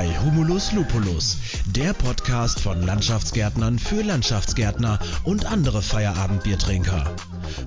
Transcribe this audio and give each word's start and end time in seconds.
bei 0.00 0.18
Humulus 0.20 0.72
Lupulus, 0.72 1.36
der 1.76 1.92
Podcast 1.92 2.58
von 2.58 2.80
Landschaftsgärtnern 2.80 3.78
für 3.78 4.00
Landschaftsgärtner 4.00 4.98
und 5.24 5.44
andere 5.44 5.82
Feierabendbiertrinker. 5.82 7.04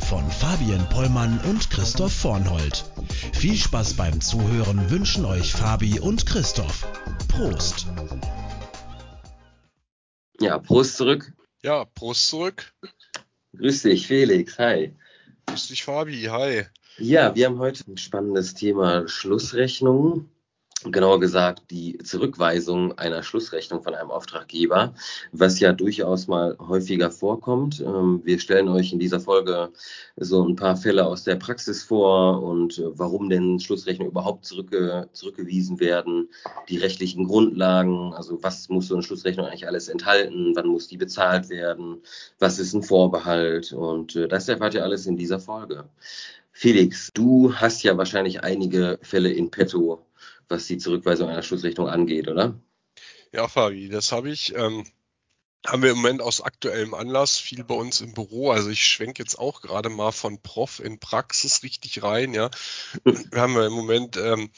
Von 0.10 0.28
Fabian 0.32 0.90
Pollmann 0.90 1.40
und 1.48 1.70
Christoph 1.70 2.12
Vornhold. 2.12 2.86
Viel 3.34 3.54
Spaß 3.54 3.94
beim 3.98 4.20
Zuhören 4.20 4.90
wünschen 4.90 5.26
euch 5.26 5.54
Fabi 5.54 6.00
und 6.00 6.26
Christoph. 6.26 6.88
Prost! 7.28 7.86
Ja, 10.40 10.58
Prost 10.58 10.98
zurück. 10.98 11.32
Ja, 11.62 11.86
Prost 11.86 12.30
zurück. 12.30 12.74
Grüß 13.56 13.84
dich, 13.84 14.08
Felix. 14.08 14.58
Hi. 14.58 14.96
Grüß 15.46 15.68
dich, 15.68 15.84
Fabi. 15.84 16.24
Hi. 16.24 16.64
Ja, 16.98 17.36
wir 17.36 17.46
haben 17.46 17.60
heute 17.60 17.84
ein 17.92 17.98
spannendes 17.98 18.56
Thema 18.56 19.08
Schlussrechnungen 19.08 20.33
genauer 20.92 21.20
gesagt 21.20 21.64
die 21.72 21.98
Zurückweisung 22.00 22.98
einer 22.98 23.24
Schlussrechnung 23.24 23.84
von 23.84 23.96
einem 23.96 24.12
Auftraggeber, 24.12 24.94
was 25.32 25.60
ja 25.60 25.72
durchaus 25.74 26.28
mal 26.28 26.58
häufiger 26.60 27.12
vorkommt. 27.12 27.80
Ähm, 27.82 28.22
wir 28.24 28.40
stellen 28.40 28.68
euch 28.68 28.92
in 28.92 29.00
dieser 29.00 29.20
Folge 29.20 29.70
so 30.18 30.46
ein 30.46 30.56
paar 30.56 30.76
Fälle 30.76 31.06
aus 31.06 31.24
der 31.24 31.36
Praxis 31.36 31.84
vor 31.84 32.44
und 32.44 32.78
äh, 32.78 32.84
warum 32.98 33.30
denn 33.30 33.60
Schlussrechnungen 33.60 34.12
überhaupt 34.12 34.46
zurückge 34.46 35.10
zurückgewiesen 35.14 35.80
werden, 35.80 36.30
die 36.70 36.78
rechtlichen 36.78 37.26
Grundlagen, 37.26 38.14
also 38.14 38.42
was 38.42 38.70
muss 38.70 38.88
so 38.88 38.96
eine 38.96 39.04
Schlussrechnung 39.04 39.46
eigentlich 39.46 39.68
alles 39.68 39.88
enthalten, 39.88 40.54
wann 40.56 40.68
muss 40.68 40.88
die 40.88 40.98
bezahlt 40.98 41.50
werden, 41.50 42.02
was 42.40 42.60
ist 42.60 42.74
ein 42.74 42.84
Vorbehalt 42.84 43.74
und 43.74 44.16
äh, 44.16 44.28
das 44.28 44.48
erfahrt 44.50 44.74
ihr 44.74 44.84
alles 44.84 45.06
in 45.06 45.18
dieser 45.18 45.40
Folge. 45.40 45.86
Felix, 46.56 47.12
du 47.14 47.54
hast 47.56 47.82
ja 47.82 47.98
wahrscheinlich 47.98 48.44
einige 48.44 49.00
Fälle 49.02 49.32
in 49.32 49.50
petto, 49.50 50.06
was 50.50 50.68
die 50.68 50.78
Zurückweisung 50.78 51.30
einer 51.30 51.44
Schutzrechnung 51.44 51.88
angeht, 51.88 52.28
oder? 52.28 52.60
Ja, 53.32 53.48
Fabi, 53.48 53.90
das 53.90 54.12
habe 54.12 54.30
ich. 54.30 54.56
Ähm, 54.56 54.86
haben 55.66 55.82
wir 55.82 55.92
im 55.92 55.98
Moment 55.98 56.22
aus 56.22 56.42
aktuellem 56.42 56.94
Anlass 56.94 57.38
viel 57.38 57.64
bei 57.64 57.76
uns 57.76 58.02
im 58.02 58.14
Büro. 58.14 58.52
Also 58.52 58.70
ich 58.70 58.84
schwenke 58.86 59.24
jetzt 59.24 59.40
auch 59.40 59.62
gerade 59.62 59.90
mal 59.90 60.12
von 60.12 60.42
Prof 60.42 60.80
in 60.80 61.00
Praxis 61.00 61.64
richtig 61.64 62.04
rein. 62.04 62.34
Ja, 62.34 62.52
wir 63.04 63.42
haben 63.42 63.56
ja 63.56 63.66
im 63.66 63.74
Moment 63.74 64.18
ähm, 64.18 64.52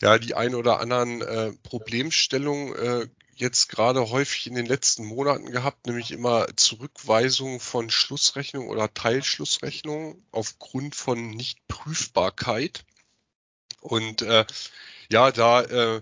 ja 0.00 0.18
die 0.18 0.34
ein 0.34 0.54
oder 0.54 0.80
anderen 0.80 1.20
äh, 1.20 1.52
Problemstellungen 1.62 2.74
äh, 2.74 3.08
jetzt 3.36 3.68
gerade 3.68 4.10
häufig 4.10 4.46
in 4.46 4.54
den 4.54 4.66
letzten 4.66 5.04
Monaten 5.04 5.50
gehabt, 5.50 5.86
nämlich 5.86 6.12
immer 6.12 6.46
Zurückweisung 6.56 7.60
von 7.60 7.90
Schlussrechnungen 7.90 8.70
oder 8.70 8.92
Teilschlussrechnungen 8.92 10.24
aufgrund 10.30 10.94
von 10.94 11.30
Nichtprüfbarkeit. 11.30 12.84
Und 13.84 14.22
äh, 14.22 14.46
ja, 15.10 15.30
da, 15.30 15.60
äh, 15.60 16.00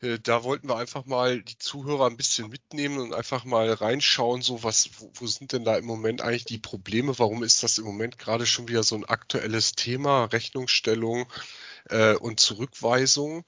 äh, 0.00 0.18
da 0.22 0.44
wollten 0.44 0.68
wir 0.68 0.76
einfach 0.76 1.06
mal 1.06 1.42
die 1.42 1.58
Zuhörer 1.58 2.06
ein 2.06 2.16
bisschen 2.16 2.48
mitnehmen 2.48 2.98
und 2.98 3.14
einfach 3.14 3.44
mal 3.44 3.72
reinschauen, 3.72 4.42
so 4.42 4.62
was, 4.62 4.90
wo, 4.98 5.10
wo 5.14 5.26
sind 5.26 5.52
denn 5.52 5.64
da 5.64 5.76
im 5.76 5.86
Moment 5.86 6.22
eigentlich 6.22 6.44
die 6.44 6.58
Probleme? 6.58 7.18
Warum 7.18 7.42
ist 7.42 7.64
das 7.64 7.78
im 7.78 7.84
Moment 7.84 8.18
gerade 8.18 8.46
schon 8.46 8.68
wieder 8.68 8.84
so 8.84 8.94
ein 8.94 9.04
aktuelles 9.04 9.72
Thema, 9.72 10.26
Rechnungsstellung 10.26 11.26
äh, 11.88 12.14
und 12.14 12.38
Zurückweisung? 12.38 13.44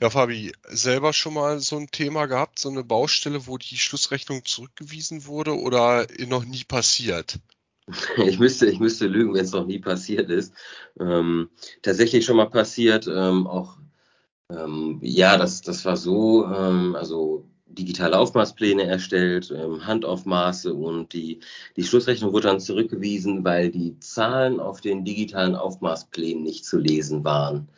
Ja, 0.00 0.08
Fabi, 0.08 0.52
selber 0.66 1.12
schon 1.12 1.34
mal 1.34 1.60
so 1.60 1.76
ein 1.76 1.90
Thema 1.90 2.24
gehabt, 2.24 2.58
so 2.58 2.70
eine 2.70 2.84
Baustelle, 2.84 3.46
wo 3.46 3.58
die 3.58 3.76
Schlussrechnung 3.76 4.46
zurückgewiesen 4.46 5.26
wurde 5.26 5.58
oder 5.58 6.06
noch 6.26 6.46
nie 6.46 6.64
passiert? 6.64 7.38
Ich 8.26 8.38
müsste, 8.38 8.66
ich 8.66 8.80
müsste 8.80 9.06
lügen, 9.06 9.34
wenn 9.34 9.44
es 9.44 9.52
noch 9.52 9.66
nie 9.66 9.78
passiert 9.78 10.30
ist. 10.30 10.54
Ähm, 10.98 11.50
tatsächlich 11.82 12.24
schon 12.24 12.36
mal 12.36 12.50
passiert, 12.50 13.06
ähm, 13.06 13.46
auch 13.46 13.78
ähm, 14.50 14.98
ja, 15.02 15.36
das, 15.36 15.62
das 15.62 15.84
war 15.84 15.96
so, 15.96 16.46
ähm, 16.46 16.94
also 16.96 17.46
digitale 17.66 18.18
Aufmaßpläne 18.18 18.84
erstellt, 18.84 19.52
ähm, 19.56 19.86
Handaufmaße 19.86 20.72
und 20.72 21.12
die, 21.12 21.40
die 21.76 21.84
Schlussrechnung 21.84 22.32
wurde 22.32 22.48
dann 22.48 22.60
zurückgewiesen, 22.60 23.44
weil 23.44 23.70
die 23.70 23.98
Zahlen 24.00 24.60
auf 24.60 24.80
den 24.80 25.04
digitalen 25.04 25.54
Aufmaßplänen 25.56 26.42
nicht 26.42 26.64
zu 26.64 26.78
lesen 26.78 27.24
waren. 27.24 27.68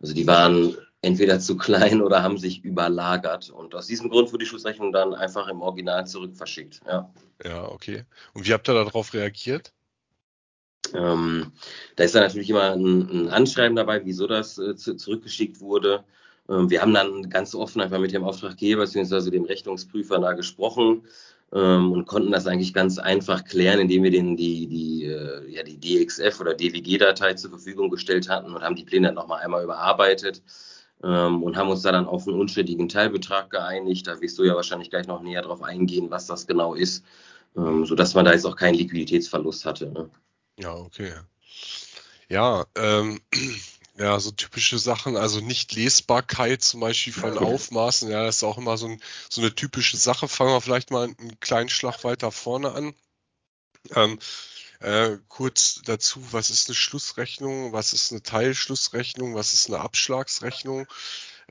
Also 0.00 0.14
die 0.14 0.26
waren 0.26 0.76
entweder 1.02 1.38
zu 1.40 1.56
klein 1.56 2.02
oder 2.02 2.22
haben 2.22 2.38
sich 2.38 2.64
überlagert. 2.64 3.50
Und 3.50 3.74
aus 3.74 3.86
diesem 3.86 4.10
Grund 4.10 4.32
wurde 4.32 4.44
die 4.44 4.48
Schlussrechnung 4.48 4.92
dann 4.92 5.14
einfach 5.14 5.48
im 5.48 5.62
Original 5.62 6.06
zurückverschickt. 6.06 6.80
Ja, 6.86 7.12
ja 7.44 7.68
okay. 7.68 8.04
Und 8.34 8.46
wie 8.46 8.52
habt 8.52 8.68
ihr 8.68 8.74
darauf 8.74 9.14
reagiert? 9.14 9.72
Ähm, 10.94 11.52
da 11.96 12.04
ist 12.04 12.14
dann 12.14 12.22
natürlich 12.22 12.50
immer 12.50 12.72
ein, 12.72 13.08
ein 13.10 13.28
Anschreiben 13.28 13.76
dabei, 13.76 14.04
wieso 14.04 14.26
das 14.26 14.58
äh, 14.58 14.76
zu, 14.76 14.94
zurückgeschickt 14.94 15.60
wurde. 15.60 16.04
Ähm, 16.48 16.70
wir 16.70 16.80
haben 16.80 16.94
dann 16.94 17.28
ganz 17.28 17.54
offen 17.54 17.80
einfach 17.80 17.98
mit 17.98 18.12
dem 18.12 18.24
Auftraggeber 18.24 18.82
bzw. 18.82 19.30
dem 19.30 19.44
Rechnungsprüfer 19.44 20.18
da 20.18 20.32
gesprochen 20.32 21.02
ähm, 21.52 21.92
und 21.92 22.06
konnten 22.06 22.30
das 22.30 22.46
eigentlich 22.46 22.72
ganz 22.72 22.98
einfach 22.98 23.44
klären, 23.44 23.80
indem 23.80 24.04
wir 24.04 24.10
denen 24.10 24.36
die, 24.36 24.66
die, 24.68 25.04
äh, 25.04 25.48
ja, 25.50 25.62
die 25.62 25.78
DXF 25.78 26.40
oder 26.40 26.54
DWG-Datei 26.54 27.34
zur 27.34 27.50
Verfügung 27.50 27.90
gestellt 27.90 28.28
hatten 28.28 28.54
und 28.54 28.62
haben 28.62 28.76
die 28.76 28.84
Pläne 28.84 29.08
dann 29.08 29.16
nochmal 29.16 29.42
einmal 29.42 29.64
überarbeitet 29.64 30.42
ähm, 31.02 31.42
und 31.42 31.56
haben 31.56 31.68
uns 31.68 31.82
da 31.82 31.92
dann 31.92 32.06
auf 32.06 32.26
einen 32.26 32.38
unstrittigen 32.38 32.88
Teilbetrag 32.88 33.50
geeinigt. 33.50 34.06
Da 34.06 34.20
wirst 34.20 34.38
du 34.38 34.44
ja 34.44 34.54
wahrscheinlich 34.54 34.90
gleich 34.90 35.06
noch 35.06 35.22
näher 35.22 35.42
drauf 35.42 35.62
eingehen, 35.62 36.10
was 36.10 36.26
das 36.26 36.46
genau 36.46 36.74
ist, 36.74 37.04
ähm, 37.56 37.84
sodass 37.84 38.14
man 38.14 38.24
da 38.24 38.32
jetzt 38.32 38.46
auch 38.46 38.56
keinen 38.56 38.74
Liquiditätsverlust 38.74 39.64
hatte. 39.64 39.90
Ne? 39.90 40.10
Ja, 40.58 40.74
okay. 40.74 41.12
Ja, 42.28 42.66
ähm, 42.76 43.20
ja, 43.98 44.18
so 44.20 44.30
typische 44.30 44.78
Sachen, 44.78 45.16
also 45.16 45.40
nicht 45.40 45.74
Lesbarkeit 45.74 46.62
zum 46.62 46.80
Beispiel 46.80 47.12
von 47.12 47.38
Aufmaßen, 47.38 48.10
ja, 48.10 48.24
das 48.24 48.36
ist 48.36 48.44
auch 48.44 48.58
immer 48.58 48.76
so, 48.76 48.86
ein, 48.86 49.00
so 49.30 49.40
eine 49.40 49.54
typische 49.54 49.96
Sache. 49.96 50.28
Fangen 50.28 50.50
wir 50.50 50.60
vielleicht 50.60 50.90
mal 50.90 51.04
einen 51.04 51.40
kleinen 51.40 51.68
Schlag 51.68 52.04
weiter 52.04 52.32
vorne 52.32 52.72
an. 52.72 52.94
Ähm, 53.94 54.18
äh, 54.80 55.16
kurz 55.28 55.80
dazu, 55.84 56.20
was 56.32 56.50
ist 56.50 56.68
eine 56.68 56.74
Schlussrechnung, 56.74 57.72
was 57.72 57.92
ist 57.92 58.12
eine 58.12 58.22
Teilschlussrechnung, 58.22 59.34
was 59.34 59.54
ist 59.54 59.68
eine 59.68 59.80
Abschlagsrechnung? 59.80 60.86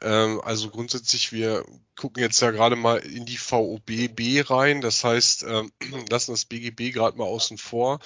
Ähm, 0.02 0.42
also 0.44 0.70
grundsätzlich, 0.70 1.32
wir 1.32 1.66
gucken 1.96 2.22
jetzt 2.22 2.42
ja 2.42 2.52
gerade 2.52 2.76
mal 2.76 2.98
in 2.98 3.26
die 3.26 3.38
VOBB 3.38 4.50
rein, 4.50 4.82
das 4.82 5.04
heißt, 5.04 5.44
ähm, 5.44 5.72
lassen 6.10 6.32
das 6.32 6.46
BGB 6.46 6.94
gerade 6.94 7.18
mal 7.18 7.24
außen 7.26 7.58
vor, 7.58 8.00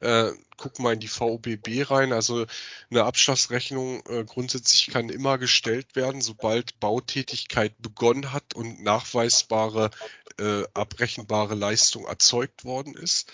äh, 0.00 0.30
gucken 0.56 0.82
mal 0.82 0.94
in 0.94 1.00
die 1.00 1.08
VOBB 1.08 1.90
rein. 1.90 2.12
Also 2.14 2.46
eine 2.90 3.04
Abschlagsrechnung 3.04 4.02
äh, 4.06 4.24
grundsätzlich 4.24 4.86
kann 4.88 5.10
immer 5.10 5.36
gestellt 5.36 5.94
werden, 5.94 6.22
sobald 6.22 6.80
Bautätigkeit 6.80 7.74
begonnen 7.82 8.32
hat 8.32 8.54
und 8.54 8.82
nachweisbare, 8.82 9.90
äh, 10.38 10.64
abrechenbare 10.72 11.54
Leistung 11.54 12.06
erzeugt 12.06 12.64
worden 12.64 12.94
ist. 12.94 13.30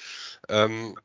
Ähm, 0.48 0.98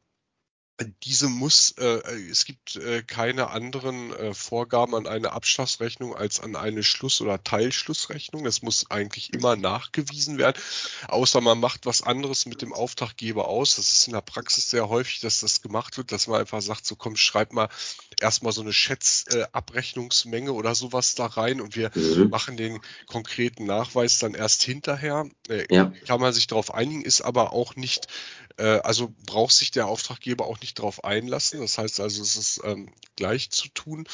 diese 1.03 1.27
muss, 1.27 1.71
äh, 1.79 2.01
es 2.29 2.45
gibt 2.45 2.75
äh, 2.75 3.01
keine 3.01 3.49
anderen 3.49 4.13
äh, 4.13 4.33
Vorgaben 4.33 4.93
an 4.93 5.07
eine 5.07 5.31
Abschlagsrechnung 5.31 6.15
als 6.15 6.39
an 6.39 6.55
eine 6.55 6.83
Schluss- 6.83 7.19
oder 7.19 7.43
Teilschlussrechnung. 7.43 8.43
Das 8.43 8.61
muss 8.61 8.91
eigentlich 8.91 9.33
immer 9.33 9.55
nachgewiesen 9.55 10.37
werden, 10.37 10.61
außer 11.07 11.41
man 11.41 11.59
macht 11.59 11.87
was 11.87 12.03
anderes 12.03 12.45
mit 12.45 12.61
dem 12.61 12.73
Auftraggeber 12.73 13.47
aus. 13.47 13.77
Das 13.77 13.91
ist 13.91 14.07
in 14.07 14.13
der 14.13 14.21
Praxis 14.21 14.69
sehr 14.69 14.87
häufig, 14.87 15.19
dass 15.19 15.39
das 15.39 15.61
gemacht 15.63 15.97
wird, 15.97 16.11
dass 16.11 16.27
man 16.27 16.41
einfach 16.41 16.61
sagt, 16.61 16.85
so 16.85 16.95
komm, 16.95 17.15
schreib 17.15 17.53
mal 17.53 17.69
erstmal 18.19 18.53
so 18.53 18.61
eine 18.61 18.73
Schätzabrechnungsmenge 18.73 20.53
oder 20.53 20.75
sowas 20.75 21.15
da 21.15 21.25
rein 21.25 21.59
und 21.59 21.75
wir 21.75 21.91
mhm. 21.95 22.29
machen 22.29 22.55
den 22.55 22.79
konkreten 23.07 23.65
Nachweis 23.65 24.19
dann 24.19 24.35
erst 24.35 24.61
hinterher. 24.61 25.27
Äh, 25.49 25.65
ja. 25.73 25.91
Kann 26.05 26.21
man 26.21 26.33
sich 26.33 26.45
darauf 26.45 26.71
einigen, 26.73 27.01
ist 27.01 27.21
aber 27.21 27.51
auch 27.51 27.75
nicht 27.75 28.07
äh, 28.46 28.46
also 28.63 29.13
braucht 29.25 29.53
sich 29.53 29.71
der 29.71 29.87
Auftraggeber 29.87 30.45
auch 30.45 30.59
nicht 30.61 30.79
darauf 30.79 31.03
einlassen. 31.03 31.61
Das 31.61 31.77
heißt 31.77 31.99
also, 31.99 32.21
es 32.21 32.35
ist 32.35 32.61
ähm, 32.63 32.93
gleich 33.15 33.51
zu 33.51 33.67
tun. 33.69 34.07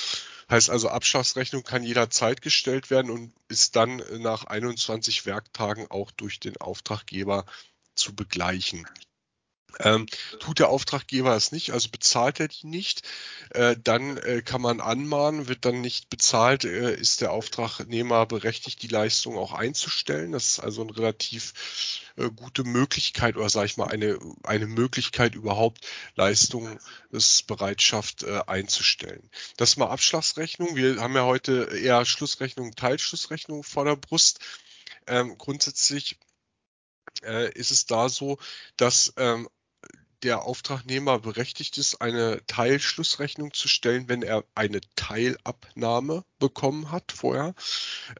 Heißt 0.50 0.70
also, 0.70 0.90
Abschlagsrechnung 0.90 1.64
kann 1.64 1.84
jederzeit 1.84 2.42
gestellt 2.42 2.90
werden 2.90 3.12
und 3.12 3.34
ist 3.48 3.76
dann 3.76 4.02
nach 4.20 4.44
21 4.46 5.26
Werktagen 5.26 5.90
auch 5.90 6.12
durch 6.12 6.40
den 6.40 6.58
Auftraggeber 6.58 7.46
zu 7.96 8.16
begleichen. 8.16 8.88
Ähm, 9.80 10.06
tut 10.40 10.60
der 10.60 10.70
Auftraggeber 10.70 11.36
es 11.36 11.52
nicht, 11.52 11.72
also 11.72 11.90
bezahlt 11.90 12.40
er 12.40 12.48
die 12.48 12.68
nicht, 12.68 13.04
äh, 13.52 13.76
dann 13.82 14.18
äh, 14.18 14.42
kann 14.42 14.62
man 14.62 14.82
anmahnen, 14.82 15.48
wird 15.48 15.66
dann 15.66 15.82
nicht 15.82 16.10
bezahlt, 16.10 16.64
äh, 16.64 16.96
ist 16.96 17.22
der 17.22 17.32
Auftragnehmer 17.32 18.26
berechtigt, 18.26 18.82
die 18.82 18.88
Leistung 18.88 19.38
auch 19.38 19.54
einzustellen. 19.54 20.32
Das 20.32 20.52
ist 20.52 20.60
also 20.60 20.82
eine 20.82 20.96
relativ 20.96 21.54
äh, 22.16 22.30
gute 22.30 22.64
Möglichkeit 22.64 23.36
oder 23.36 23.50
sage 23.50 23.66
ich 23.66 23.78
mal 23.78 23.88
eine, 23.88 24.20
eine 24.44 24.68
Möglichkeit 24.68 25.36
überhaupt 25.36 25.86
Leistungsbereitschaft 26.16 28.24
äh, 28.24 28.42
einzustellen. 28.48 29.30
Das 29.58 29.72
ist 29.72 29.78
mal 29.78 29.90
Abschlagsrechnung. 29.90 30.76
Wir 30.76 31.02
haben 31.02 31.16
ja 31.16 31.24
heute 31.24 31.70
eher 31.76 32.06
Schlussrechnung, 32.06 32.76
Teilschlussrechnung 32.76 33.64
vor 33.64 33.86
der 33.86 33.96
Brust. 33.96 34.40
Ähm, 35.08 35.38
grundsätzlich 35.38 36.18
äh, 37.24 37.52
ist 37.54 37.72
es 37.72 37.86
da 37.86 38.10
so, 38.10 38.38
dass 38.78 39.14
ähm, 39.18 39.50
der 40.24 40.44
Auftragnehmer 40.44 41.20
berechtigt 41.20 41.78
ist, 41.78 42.02
eine 42.02 42.42
Teilschlussrechnung 42.48 43.54
zu 43.54 43.68
stellen, 43.68 44.08
wenn 44.08 44.24
er 44.24 44.44
eine 44.56 44.80
Teilabnahme 44.96 46.24
bekommen 46.40 46.92
hat 46.92 47.12
vorher 47.12 47.54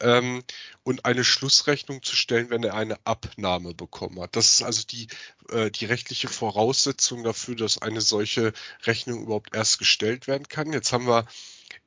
ähm, 0.02 0.44
und 0.84 1.06
eine 1.06 1.24
Schlussrechnung 1.24 2.04
zu 2.04 2.16
stellen, 2.16 2.50
wenn 2.50 2.64
er 2.64 2.76
eine 2.76 2.98
Abnahme 3.06 3.74
bekommen 3.74 4.20
hat. 4.22 4.36
Das 4.36 4.52
ist 4.52 4.64
also 4.64 4.84
die, 4.84 5.08
äh, 5.50 5.72
die 5.72 5.86
rechtliche 5.86 6.28
Voraussetzung 6.28 7.24
dafür, 7.24 7.56
dass 7.56 7.82
eine 7.82 8.02
solche 8.02 8.54
Rechnung 8.84 9.24
überhaupt 9.24 9.56
erst 9.56 9.80
gestellt 9.80 10.28
werden 10.28 10.48
kann. 10.48 10.74
Jetzt 10.74 10.92
haben 10.92 11.08
wir 11.08 11.26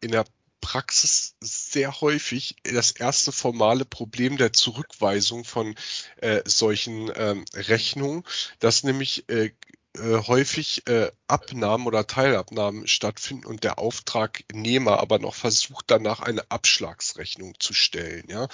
in 0.00 0.10
der 0.10 0.24
Praxis 0.60 1.36
sehr 1.40 2.00
häufig 2.00 2.56
das 2.64 2.90
erste 2.90 3.30
formale 3.30 3.84
Problem 3.84 4.36
der 4.36 4.52
Zurückweisung 4.52 5.44
von 5.44 5.76
äh, 6.16 6.42
solchen 6.44 7.12
ähm, 7.14 7.44
Rechnungen, 7.54 8.24
dass 8.58 8.82
nämlich 8.82 9.28
äh, 9.28 9.52
äh, 9.96 10.26
häufig 10.26 10.86
äh, 10.86 11.10
Abnahmen 11.26 11.86
oder 11.86 12.06
Teilabnahmen 12.06 12.86
stattfinden 12.86 13.46
und 13.46 13.64
der 13.64 13.78
Auftragnehmer 13.78 15.00
aber 15.00 15.18
noch 15.18 15.34
versucht 15.34 15.86
danach 15.88 16.20
eine 16.20 16.50
Abschlagsrechnung 16.50 17.54
zu 17.58 17.74
stellen, 17.74 18.24
ja, 18.28 18.48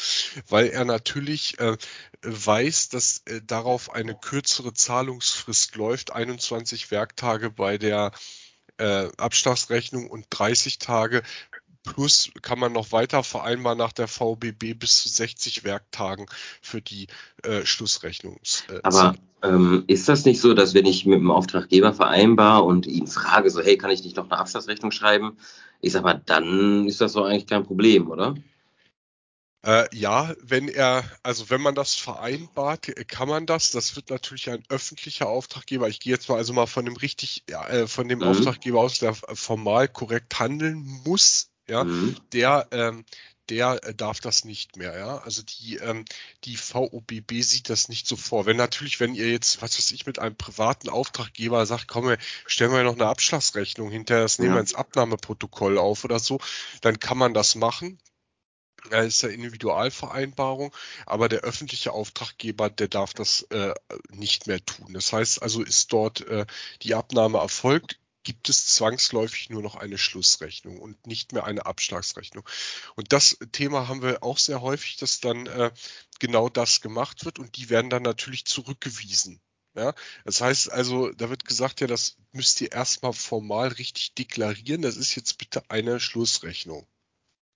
weil 0.48 0.68
er 0.68 0.84
natürlich 0.84 1.58
äh, 1.58 1.76
weiß, 2.22 2.88
dass 2.88 3.22
äh, 3.26 3.40
darauf 3.42 3.92
eine 3.92 4.14
kürzere 4.14 4.72
Zahlungsfrist 4.72 5.76
läuft, 5.76 6.12
21 6.12 6.90
Werktage 6.90 7.50
bei 7.50 7.78
der 7.78 8.12
äh, 8.78 9.08
Abschlagsrechnung 9.16 10.08
und 10.10 10.26
30 10.30 10.78
Tage 10.78 11.22
Plus 11.84 12.30
kann 12.42 12.58
man 12.58 12.72
noch 12.72 12.92
weiter 12.92 13.24
vereinbaren 13.24 13.78
nach 13.78 13.92
der 13.92 14.06
VBB 14.06 14.74
bis 14.78 15.02
zu 15.02 15.08
60 15.08 15.64
Werktagen 15.64 16.26
für 16.60 16.80
die 16.80 17.08
äh, 17.42 17.64
Schlussrechnung. 17.64 18.38
Äh, 18.68 18.80
Aber 18.82 19.16
ähm, 19.42 19.84
ist 19.88 20.08
das 20.08 20.24
nicht 20.24 20.40
so, 20.40 20.54
dass 20.54 20.74
wenn 20.74 20.86
ich 20.86 21.06
mit 21.06 21.18
dem 21.18 21.30
Auftraggeber 21.30 21.92
vereinbar 21.92 22.64
und 22.64 22.86
ihn 22.86 23.08
frage, 23.08 23.50
so 23.50 23.60
hey, 23.60 23.76
kann 23.76 23.90
ich 23.90 24.04
nicht 24.04 24.16
noch 24.16 24.30
eine 24.30 24.38
Abschlussrechnung 24.38 24.92
schreiben? 24.92 25.36
Ich 25.80 25.92
sag 25.92 26.04
mal, 26.04 26.22
dann 26.24 26.86
ist 26.86 27.00
das 27.00 27.14
doch 27.14 27.26
eigentlich 27.26 27.48
kein 27.48 27.64
Problem, 27.64 28.08
oder? 28.08 28.36
Äh, 29.64 29.86
ja, 29.96 30.34
wenn 30.40 30.68
er, 30.68 31.04
also 31.22 31.50
wenn 31.50 31.60
man 31.60 31.74
das 31.74 31.94
vereinbart, 31.94 32.92
kann 33.08 33.28
man 33.28 33.46
das. 33.46 33.70
Das 33.70 33.94
wird 33.94 34.10
natürlich 34.10 34.50
ein 34.50 34.62
öffentlicher 34.68 35.28
Auftraggeber. 35.28 35.88
Ich 35.88 36.00
gehe 36.00 36.12
jetzt 36.12 36.28
mal 36.28 36.36
also 36.36 36.52
mal 36.52 36.66
von 36.66 36.84
dem 36.84 36.96
richtig, 36.96 37.44
äh, 37.46 37.86
von 37.86 38.08
dem 38.08 38.20
mhm. 38.20 38.24
Auftraggeber 38.24 38.80
aus, 38.80 38.98
der 38.98 39.14
formal 39.14 39.88
korrekt 39.88 40.38
handeln 40.38 40.82
muss 41.04 41.51
ja, 41.72 41.84
mhm. 41.84 42.16
der, 42.32 42.68
ähm, 42.70 43.04
der 43.48 43.82
äh, 43.82 43.94
darf 43.94 44.20
das 44.20 44.44
nicht 44.44 44.76
mehr, 44.76 44.96
ja. 44.96 45.18
Also 45.18 45.42
die, 45.42 45.76
ähm, 45.76 46.04
die 46.44 46.56
VOBB 46.56 47.40
sieht 47.40 47.70
das 47.70 47.88
nicht 47.88 48.06
so 48.06 48.16
vor. 48.16 48.46
Wenn 48.46 48.58
natürlich, 48.58 49.00
wenn 49.00 49.14
ihr 49.14 49.30
jetzt, 49.30 49.62
was 49.62 49.78
weiß 49.78 49.90
ich, 49.92 50.06
mit 50.06 50.18
einem 50.18 50.36
privaten 50.36 50.90
Auftraggeber 50.90 51.64
sagt, 51.66 51.88
komm, 51.88 52.14
stellen 52.46 52.72
wir 52.72 52.84
noch 52.84 52.94
eine 52.94 53.06
Abschlagsrechnung 53.06 53.90
hinterher, 53.90 54.22
das 54.22 54.38
nehmen 54.38 54.54
wir 54.54 54.60
ins 54.60 54.74
Abnahmeprotokoll 54.74 55.78
auf 55.78 56.04
oder 56.04 56.18
so, 56.18 56.38
dann 56.82 57.00
kann 57.00 57.18
man 57.18 57.34
das 57.34 57.54
machen. 57.54 57.98
Das 58.90 59.06
ist 59.06 59.22
ja 59.22 59.28
Individualvereinbarung, 59.28 60.74
aber 61.06 61.28
der 61.28 61.40
öffentliche 61.40 61.92
Auftraggeber, 61.92 62.68
der 62.68 62.88
darf 62.88 63.14
das 63.14 63.42
äh, 63.50 63.74
nicht 64.10 64.48
mehr 64.48 64.64
tun. 64.64 64.92
Das 64.92 65.12
heißt 65.12 65.40
also, 65.40 65.62
ist 65.62 65.92
dort 65.92 66.20
äh, 66.26 66.46
die 66.82 66.94
Abnahme 66.94 67.38
erfolgt, 67.38 68.00
gibt 68.22 68.48
es 68.48 68.66
zwangsläufig 68.66 69.50
nur 69.50 69.62
noch 69.62 69.74
eine 69.74 69.98
Schlussrechnung 69.98 70.78
und 70.78 71.06
nicht 71.06 71.32
mehr 71.32 71.44
eine 71.44 71.66
Abschlagsrechnung. 71.66 72.48
Und 72.94 73.12
das 73.12 73.38
Thema 73.52 73.88
haben 73.88 74.02
wir 74.02 74.22
auch 74.22 74.38
sehr 74.38 74.60
häufig, 74.60 74.96
dass 74.96 75.20
dann 75.20 75.46
äh, 75.46 75.70
genau 76.20 76.48
das 76.48 76.80
gemacht 76.80 77.24
wird 77.24 77.38
und 77.38 77.56
die 77.56 77.70
werden 77.70 77.90
dann 77.90 78.02
natürlich 78.02 78.44
zurückgewiesen. 78.44 79.40
Ja, 79.74 79.94
das 80.24 80.42
heißt 80.42 80.70
also, 80.70 81.10
da 81.12 81.30
wird 81.30 81.46
gesagt, 81.46 81.80
ja, 81.80 81.86
das 81.86 82.16
müsst 82.32 82.60
ihr 82.60 82.72
erstmal 82.72 83.14
formal 83.14 83.68
richtig 83.68 84.14
deklarieren. 84.14 84.82
Das 84.82 84.96
ist 84.96 85.14
jetzt 85.14 85.38
bitte 85.38 85.62
eine 85.70 85.98
Schlussrechnung. 85.98 86.86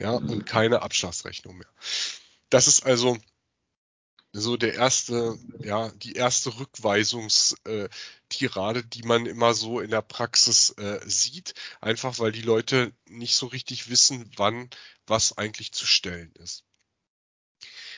Ja, 0.01 0.13
und 0.13 0.47
keine 0.47 0.83
Abschlagsrechnung 0.83 1.59
mehr. 1.59 1.69
Das 2.49 2.69
ist 2.69 2.87
also 2.87 3.19
so 4.39 4.57
der 4.57 4.75
erste, 4.75 5.39
ja, 5.61 5.91
die 5.93 6.13
erste 6.13 6.59
Rückweisungstirade, 6.59 8.85
die 8.85 9.03
man 9.03 9.27
immer 9.27 9.55
so 9.55 9.81
in 9.81 9.91
der 9.91 10.03
Praxis 10.03 10.71
äh, 10.79 11.01
sieht, 11.07 11.55
einfach 11.81 12.19
weil 12.19 12.33
die 12.33 12.43
Leute 12.43 12.93
nicht 13.09 13.35
so 13.35 13.47
richtig 13.47 13.89
wissen, 13.89 14.31
wann 14.37 14.69
was 15.07 15.39
eigentlich 15.39 15.73
zu 15.73 15.87
stellen 15.87 16.33
ist. 16.35 16.65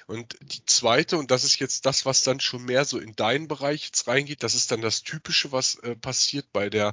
Und 0.07 0.37
die 0.41 0.65
zweite, 0.65 1.19
und 1.19 1.31
das 1.31 1.45
ist 1.45 1.59
jetzt 1.59 1.85
das, 1.87 2.07
was 2.07 2.23
dann 2.23 2.41
schon 2.41 2.65
mehr 2.65 2.85
so 2.85 2.99
in 2.99 3.15
deinen 3.17 3.49
Bereich 3.49 3.87
jetzt 3.87 4.07
reingeht, 4.07 4.43
das 4.43 4.55
ist 4.55 4.71
dann 4.71 4.81
das 4.81 5.03
Typische, 5.03 5.53
was 5.53 5.75
äh, 5.81 5.97
passiert 5.97 6.51
bei 6.53 6.71
der, 6.71 6.93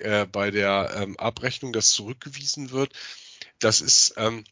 äh, 0.00 0.26
bei 0.26 0.50
der 0.50 0.92
ähm, 0.96 1.16
Abrechnung, 1.18 1.72
das 1.72 1.92
zurückgewiesen 1.92 2.70
wird. 2.72 2.92
Das 3.60 3.80
ist, 3.80 4.14
ähm, 4.16 4.44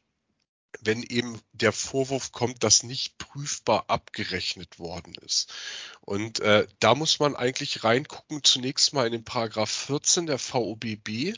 wenn 0.82 1.02
eben 1.02 1.40
der 1.52 1.72
Vorwurf 1.72 2.32
kommt, 2.32 2.62
dass 2.62 2.82
nicht 2.82 3.18
prüfbar 3.18 3.84
abgerechnet 3.88 4.78
worden 4.78 5.14
ist. 5.24 5.52
Und 6.00 6.40
äh, 6.40 6.66
da 6.78 6.94
muss 6.94 7.18
man 7.18 7.36
eigentlich 7.36 7.84
reingucken, 7.84 8.42
zunächst 8.44 8.92
mal 8.92 9.06
in 9.06 9.12
den 9.12 9.24
Paragraph 9.24 9.70
14 9.70 10.26
der 10.26 10.38
VOBB, 10.38 11.34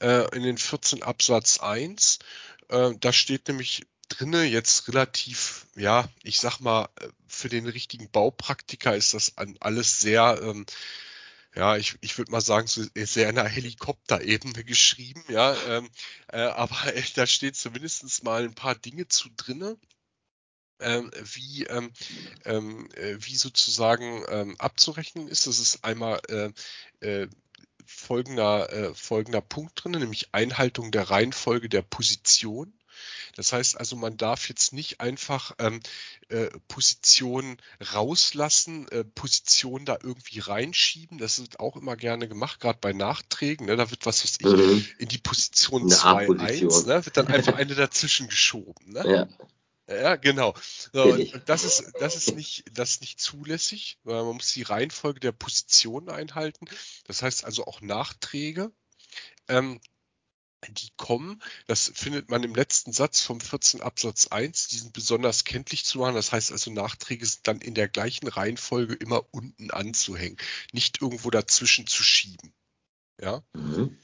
äh, 0.00 0.36
in 0.36 0.42
den 0.42 0.58
14 0.58 1.02
Absatz 1.02 1.58
1. 1.58 2.18
Äh, 2.68 2.92
da 3.00 3.12
steht 3.12 3.48
nämlich 3.48 3.86
drinne 4.08 4.44
jetzt 4.44 4.88
relativ, 4.88 5.66
ja, 5.76 6.08
ich 6.22 6.38
sag 6.38 6.60
mal, 6.60 6.88
äh, 7.00 7.08
für 7.26 7.48
den 7.48 7.66
richtigen 7.66 8.10
Baupraktiker 8.10 8.94
ist 8.96 9.14
das 9.14 9.36
an 9.38 9.56
alles 9.60 10.00
sehr 10.00 10.40
ähm, 10.42 10.66
ja, 11.54 11.76
ich, 11.76 11.96
ich 12.00 12.18
würde 12.18 12.32
mal 12.32 12.40
sagen, 12.40 12.66
so 12.66 12.84
sehr 12.94 13.28
in 13.28 13.38
einer 13.38 13.48
Helikopterebene 13.48 14.64
geschrieben, 14.64 15.24
ja. 15.28 15.56
Ähm, 15.68 15.88
äh, 16.28 16.38
aber 16.40 16.94
äh, 16.94 17.02
da 17.14 17.26
steht 17.26 17.56
zumindest 17.56 18.24
mal 18.24 18.44
ein 18.44 18.54
paar 18.54 18.74
Dinge 18.74 19.08
zu 19.08 19.28
drinne. 19.36 19.78
Ähm, 20.80 21.10
wie, 21.22 21.64
ähm, 21.64 21.92
ähm, 22.44 22.88
äh, 22.94 23.16
wie 23.20 23.36
sozusagen 23.36 24.24
ähm, 24.28 24.56
abzurechnen 24.58 25.28
ist. 25.28 25.46
Das 25.46 25.60
ist 25.60 25.84
einmal 25.84 26.20
äh, 26.28 26.50
äh, 27.06 27.28
folgender, 27.86 28.72
äh, 28.72 28.94
folgender 28.94 29.40
Punkt 29.40 29.84
drin, 29.84 29.92
nämlich 29.92 30.34
Einhaltung 30.34 30.90
der 30.90 31.10
Reihenfolge 31.10 31.68
der 31.68 31.82
Position. 31.82 32.72
Das 33.36 33.52
heißt 33.52 33.78
also, 33.78 33.96
man 33.96 34.16
darf 34.16 34.48
jetzt 34.48 34.72
nicht 34.72 35.00
einfach 35.00 35.52
ähm, 35.58 35.80
äh, 36.28 36.48
Positionen 36.68 37.58
rauslassen, 37.92 38.88
äh, 38.88 39.04
Positionen 39.04 39.84
da 39.84 39.98
irgendwie 40.02 40.40
reinschieben. 40.40 41.18
Das 41.18 41.40
wird 41.40 41.60
auch 41.60 41.76
immer 41.76 41.96
gerne 41.96 42.28
gemacht, 42.28 42.60
gerade 42.60 42.78
bei 42.80 42.92
Nachträgen. 42.92 43.66
Ne? 43.66 43.76
Da 43.76 43.90
wird 43.90 44.06
was, 44.06 44.24
was 44.24 44.36
ich, 44.40 44.46
mhm. 44.46 44.86
in 44.98 45.08
die 45.08 45.18
Position 45.18 45.88
2-1, 45.88 46.86
ne? 46.86 47.04
wird 47.04 47.16
dann 47.16 47.28
einfach 47.28 47.54
eine 47.56 47.74
dazwischen 47.74 48.28
geschoben. 48.28 48.92
Ne? 48.92 49.04
Ja. 49.06 49.28
Ja, 49.86 50.16
genau. 50.16 50.54
So, 50.92 51.16
das 51.44 51.64
ist, 51.64 51.92
das 52.00 52.16
ist 52.16 52.34
nicht, 52.34 52.64
das 52.72 52.92
ist 52.92 53.00
nicht 53.02 53.20
zulässig, 53.20 53.98
weil 54.04 54.24
man 54.24 54.36
muss 54.36 54.52
die 54.52 54.62
Reihenfolge 54.62 55.20
der 55.20 55.32
Positionen 55.32 56.08
einhalten. 56.08 56.66
Das 57.06 57.22
heißt 57.22 57.44
also 57.44 57.66
auch 57.66 57.82
Nachträge. 57.82 58.72
Ähm, 59.46 59.80
die 60.68 60.88
kommen, 61.04 61.42
das 61.66 61.92
findet 61.94 62.30
man 62.30 62.42
im 62.44 62.54
letzten 62.54 62.90
Satz 62.90 63.20
vom 63.20 63.38
14 63.38 63.82
Absatz 63.82 64.28
1, 64.28 64.68
die 64.68 64.78
sind 64.78 64.94
besonders 64.94 65.44
kenntlich 65.44 65.84
zu 65.84 65.98
machen. 65.98 66.14
Das 66.14 66.32
heißt 66.32 66.50
also, 66.50 66.70
Nachträge 66.70 67.26
sind 67.26 67.46
dann 67.46 67.60
in 67.60 67.74
der 67.74 67.88
gleichen 67.88 68.26
Reihenfolge 68.26 68.94
immer 68.94 69.22
unten 69.30 69.70
anzuhängen, 69.70 70.38
nicht 70.72 71.02
irgendwo 71.02 71.28
dazwischen 71.28 71.86
zu 71.86 72.02
schieben. 72.02 72.54
Ja. 73.20 73.42
Mhm. 73.52 73.98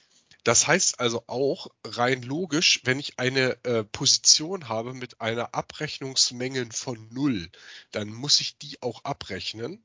Das 0.45 0.67
heißt 0.67 1.01
also 1.01 1.25
auch 1.27 1.69
rein 1.85 2.21
logisch, 2.21 2.81
wenn 2.85 3.01
ich 3.01 3.19
eine 3.19 3.65
äh, 3.65 3.83
Position 3.83 4.69
habe 4.69 4.93
mit 4.93 5.23
einer 5.23 5.55
Abrechnungsmenge 5.55 6.69
von 6.71 7.09
null, 7.11 7.49
dann 7.93 8.09
muss 8.09 8.43
ich 8.43 8.59
die 8.59 8.83
auch 8.83 9.05
abrechnen 9.05 9.83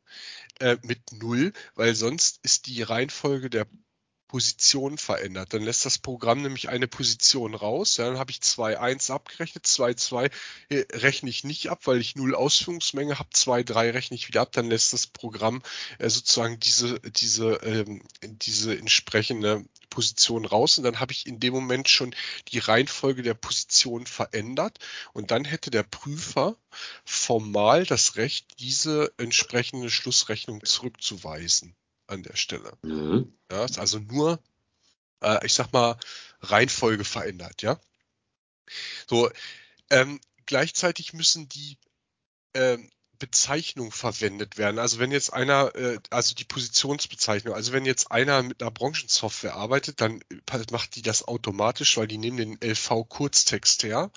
äh, 0.59 0.75
mit 0.81 1.13
null, 1.13 1.53
weil 1.75 1.95
sonst 1.95 2.39
ist 2.43 2.67
die 2.67 2.81
Reihenfolge 2.81 3.49
der 3.49 3.67
Position 4.35 4.97
verändert. 4.97 5.53
Dann 5.53 5.63
lässt 5.63 5.85
das 5.85 5.97
Programm 5.97 6.41
nämlich 6.41 6.67
eine 6.67 6.89
Position 6.89 7.55
raus. 7.55 7.95
Ja, 7.95 8.07
dann 8.09 8.19
habe 8.19 8.31
ich 8.31 8.39
2,1 8.39 9.09
abgerechnet, 9.09 9.65
2,2 9.65 10.29
äh, 10.67 10.85
rechne 10.91 11.29
ich 11.29 11.45
nicht 11.45 11.69
ab, 11.69 11.87
weil 11.87 12.01
ich 12.01 12.17
null 12.17 12.35
Ausführungsmenge 12.35 13.17
habe, 13.17 13.29
2,3 13.29 13.93
rechne 13.93 14.15
ich 14.15 14.27
wieder 14.27 14.41
ab, 14.41 14.51
dann 14.51 14.67
lässt 14.67 14.91
das 14.91 15.07
Programm 15.07 15.63
äh, 15.99 16.09
sozusagen 16.09 16.59
diese, 16.59 16.99
diese, 16.99 17.53
ähm, 17.63 18.01
diese 18.23 18.77
entsprechende 18.77 19.63
Position 19.89 20.43
raus 20.43 20.77
und 20.77 20.83
dann 20.83 20.99
habe 20.99 21.13
ich 21.13 21.27
in 21.27 21.39
dem 21.39 21.53
Moment 21.53 21.87
schon 21.87 22.13
die 22.49 22.59
Reihenfolge 22.59 23.23
der 23.23 23.35
Position 23.35 24.05
verändert 24.05 24.79
und 25.13 25.31
dann 25.31 25.45
hätte 25.45 25.71
der 25.71 25.83
Prüfer 25.83 26.57
formal 27.05 27.85
das 27.85 28.17
Recht, 28.17 28.59
diese 28.59 29.13
entsprechende 29.17 29.89
Schlussrechnung 29.89 30.61
zurückzuweisen 30.65 31.73
an 32.07 32.23
der 32.23 32.35
Stelle. 32.35 32.77
Mhm. 32.83 33.37
Ja, 33.51 33.65
ist 33.65 33.79
also 33.79 33.99
nur, 33.99 34.41
äh, 35.21 35.45
ich 35.45 35.53
sag 35.53 35.71
mal, 35.73 35.97
Reihenfolge 36.41 37.05
verändert, 37.05 37.61
ja. 37.61 37.79
So, 39.07 39.29
ähm, 39.89 40.19
gleichzeitig 40.45 41.13
müssen 41.13 41.47
die, 41.49 41.77
ähm, 42.53 42.89
Bezeichnungen 43.19 43.91
verwendet 43.91 44.57
werden. 44.57 44.79
Also 44.79 44.99
wenn 44.99 45.11
jetzt 45.11 45.33
einer, 45.33 45.73
äh, 45.75 45.99
also 46.09 46.35
die 46.35 46.43
Positionsbezeichnung, 46.43 47.53
also 47.53 47.71
wenn 47.71 47.85
jetzt 47.85 48.11
einer 48.11 48.43
mit 48.43 48.61
einer 48.61 48.71
Branchensoftware 48.71 49.55
arbeitet, 49.55 50.01
dann 50.01 50.21
macht 50.71 50.95
die 50.95 51.01
das 51.01 51.23
automatisch, 51.23 51.97
weil 51.97 52.07
die 52.07 52.17
nehmen 52.17 52.37
den 52.37 52.61
LV-Kurztext 52.61 53.83
her. 53.83 54.11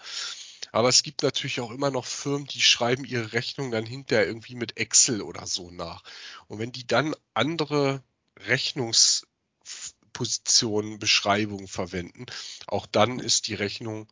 Aber 0.79 0.89
es 0.91 1.03
gibt 1.03 1.25
natürlich 1.25 1.61
auch 1.61 1.73
immer 1.73 1.91
noch 1.91 2.07
Firmen, 2.07 2.47
die 2.47 2.63
schreiben 2.63 3.05
ihre 3.05 3.33
Rechnung 3.33 3.73
dann 3.73 3.85
hinterher 3.85 4.29
irgendwie 4.29 4.55
mit 4.55 4.77
Excel 4.77 5.23
oder 5.23 5.45
so 5.45 5.73
nach. 5.73 6.05
Und 6.47 6.61
wenn 6.61 6.71
die 6.71 6.87
dann 6.87 7.17
andere 7.35 8.05
Rechnungspositionen, 8.37 11.01
Beschreibungen 11.01 11.67
verwenden, 11.67 12.27
auch 12.69 12.87
dann 12.87 13.19
ist 13.19 13.49
die 13.49 13.55
Rechnung 13.55 14.07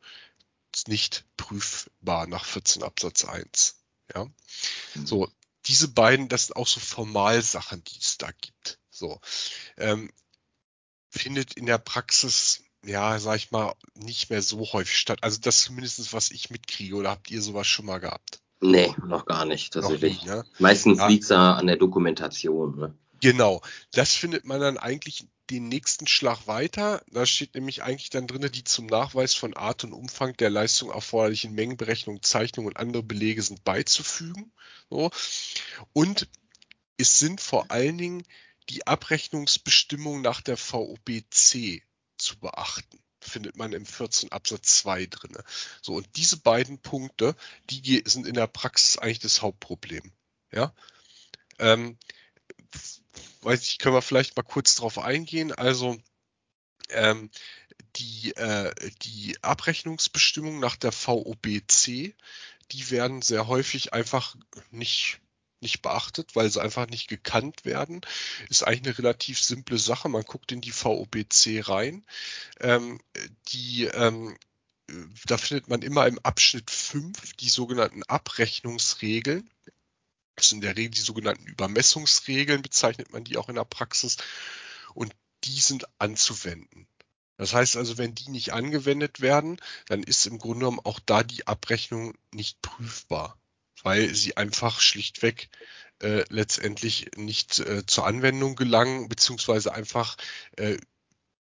nicht 0.88 1.24
prüfbar 1.36 2.26
nach 2.26 2.44
14 2.44 2.82
Absatz 2.82 3.24
1. 3.24 3.76
Ja. 4.12 4.24
Mhm. 4.24 5.06
So, 5.06 5.30
diese 5.66 5.86
beiden, 5.86 6.28
das 6.28 6.46
sind 6.46 6.56
auch 6.56 6.66
so 6.66 6.80
Formalsachen, 6.80 7.84
die 7.84 8.00
es 8.00 8.18
da 8.18 8.32
gibt. 8.40 8.80
So. 8.90 9.20
Ähm, 9.76 10.10
findet 11.10 11.54
in 11.54 11.66
der 11.66 11.78
Praxis, 11.78 12.64
ja, 12.86 13.18
sag 13.18 13.36
ich 13.36 13.50
mal, 13.50 13.74
nicht 13.94 14.30
mehr 14.30 14.42
so 14.42 14.60
häufig 14.72 14.96
statt. 14.96 15.18
Also 15.22 15.38
das 15.40 15.62
zumindest, 15.62 16.12
was 16.12 16.30
ich 16.30 16.50
mitkriege, 16.50 16.94
oder 16.96 17.10
habt 17.10 17.30
ihr 17.30 17.42
sowas 17.42 17.66
schon 17.66 17.86
mal 17.86 17.98
gehabt? 17.98 18.40
Nee, 18.60 18.94
noch 19.06 19.26
gar 19.26 19.44
nicht. 19.44 19.72
Tatsächlich. 19.72 20.24
Ne? 20.24 20.44
Meistens 20.58 20.98
ja. 20.98 21.08
liegt 21.08 21.24
es 21.24 21.30
an 21.30 21.66
der 21.66 21.76
Dokumentation. 21.76 22.78
Ne? 22.78 22.94
Genau, 23.20 23.60
das 23.92 24.14
findet 24.14 24.44
man 24.44 24.60
dann 24.60 24.78
eigentlich 24.78 25.26
den 25.50 25.68
nächsten 25.68 26.06
Schlag 26.06 26.46
weiter. 26.46 27.02
Da 27.10 27.24
steht 27.26 27.54
nämlich 27.54 27.82
eigentlich 27.82 28.10
dann 28.10 28.26
drin, 28.26 28.50
die 28.52 28.64
zum 28.64 28.86
Nachweis 28.86 29.34
von 29.34 29.54
Art 29.54 29.84
und 29.84 29.92
Umfang 29.92 30.36
der 30.36 30.50
Leistung 30.50 30.90
erforderlichen 30.90 31.54
Mengenberechnungen, 31.54 32.22
Zeichnungen 32.22 32.68
und 32.68 32.76
andere 32.78 33.02
Belege 33.02 33.42
sind 33.42 33.64
beizufügen. 33.64 34.52
So. 34.90 35.10
Und 35.92 36.28
es 36.98 37.18
sind 37.18 37.40
vor 37.40 37.70
allen 37.70 37.98
Dingen 37.98 38.22
die 38.68 38.86
Abrechnungsbestimmungen 38.86 40.22
nach 40.22 40.40
der 40.40 40.56
VOBC 40.56 41.82
zu 42.26 42.38
beachten 42.38 42.98
findet 43.20 43.56
man 43.56 43.72
im 43.72 43.86
14 43.86 44.32
Absatz 44.32 44.78
2 44.78 45.06
drin. 45.06 45.36
So, 45.82 45.94
und 45.94 46.08
diese 46.16 46.36
beiden 46.38 46.78
Punkte, 46.78 47.34
die 47.70 48.02
sind 48.06 48.26
in 48.26 48.34
der 48.34 48.46
Praxis 48.46 48.98
eigentlich 48.98 49.18
das 49.18 49.42
Hauptproblem. 49.42 50.12
Ja. 50.52 50.72
Ähm, 51.58 51.98
weiß 53.42 53.62
ich, 53.62 53.78
können 53.78 53.94
wir 53.94 54.02
vielleicht 54.02 54.36
mal 54.36 54.42
kurz 54.42 54.74
drauf 54.74 54.98
eingehen. 54.98 55.52
Also 55.52 55.96
ähm, 56.90 57.30
die, 57.96 58.36
äh, 58.36 58.74
die 59.02 59.36
Abrechnungsbestimmungen 59.42 60.60
nach 60.60 60.76
der 60.76 60.92
VOBC, 60.92 62.14
die 62.72 62.90
werden 62.90 63.22
sehr 63.22 63.46
häufig 63.46 63.92
einfach 63.92 64.36
nicht 64.70 65.20
nicht 65.66 65.82
beachtet, 65.82 66.36
weil 66.36 66.48
sie 66.48 66.62
einfach 66.62 66.86
nicht 66.88 67.08
gekannt 67.08 67.64
werden. 67.64 68.00
Ist 68.48 68.62
eigentlich 68.62 68.86
eine 68.86 68.98
relativ 68.98 69.42
simple 69.42 69.78
Sache. 69.78 70.08
Man 70.08 70.22
guckt 70.22 70.52
in 70.52 70.60
die 70.60 70.70
VOBC 70.70 71.68
rein. 71.68 72.04
Ähm, 72.60 73.00
die, 73.48 73.84
ähm, 73.84 74.36
da 75.26 75.36
findet 75.36 75.68
man 75.68 75.82
immer 75.82 76.06
im 76.06 76.20
Abschnitt 76.20 76.70
5 76.70 77.34
die 77.34 77.48
sogenannten 77.48 78.04
Abrechnungsregeln. 78.04 79.50
Das 80.36 80.50
sind 80.50 80.58
in 80.58 80.62
der 80.62 80.76
Regel 80.76 80.92
die 80.92 81.00
sogenannten 81.00 81.46
Übermessungsregeln, 81.46 82.62
bezeichnet 82.62 83.12
man 83.12 83.24
die 83.24 83.36
auch 83.36 83.48
in 83.48 83.56
der 83.56 83.64
Praxis. 83.64 84.18
Und 84.94 85.12
die 85.44 85.60
sind 85.60 85.86
anzuwenden. 85.98 86.86
Das 87.36 87.52
heißt 87.52 87.76
also, 87.76 87.98
wenn 87.98 88.14
die 88.14 88.30
nicht 88.30 88.52
angewendet 88.52 89.20
werden, 89.20 89.60
dann 89.88 90.02
ist 90.02 90.26
im 90.26 90.38
Grunde 90.38 90.60
genommen 90.60 90.80
auch 90.84 91.00
da 91.00 91.22
die 91.22 91.46
Abrechnung 91.46 92.14
nicht 92.32 92.62
prüfbar, 92.62 93.36
weil 93.82 94.14
sie 94.14 94.36
einfach 94.36 94.80
schlichtweg 94.80 95.48
äh, 96.02 96.24
letztendlich 96.28 97.10
nicht 97.16 97.58
äh, 97.60 97.86
zur 97.86 98.06
Anwendung 98.06 98.56
gelangen, 98.56 99.08
beziehungsweise 99.08 99.72
einfach 99.72 100.16
äh, 100.56 100.76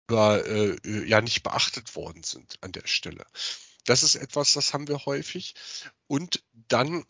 über, 0.09 0.45
äh, 0.47 0.77
ja 1.07 1.21
nicht 1.21 1.43
beachtet 1.43 1.95
worden 1.95 2.23
sind 2.23 2.59
an 2.61 2.73
der 2.73 2.87
Stelle. 2.87 3.25
Das 3.85 4.03
ist 4.03 4.17
etwas, 4.17 4.53
das 4.53 4.75
haben 4.75 4.89
wir 4.89 5.07
häufig. 5.07 5.55
Und 6.07 6.43
dann 6.53 7.05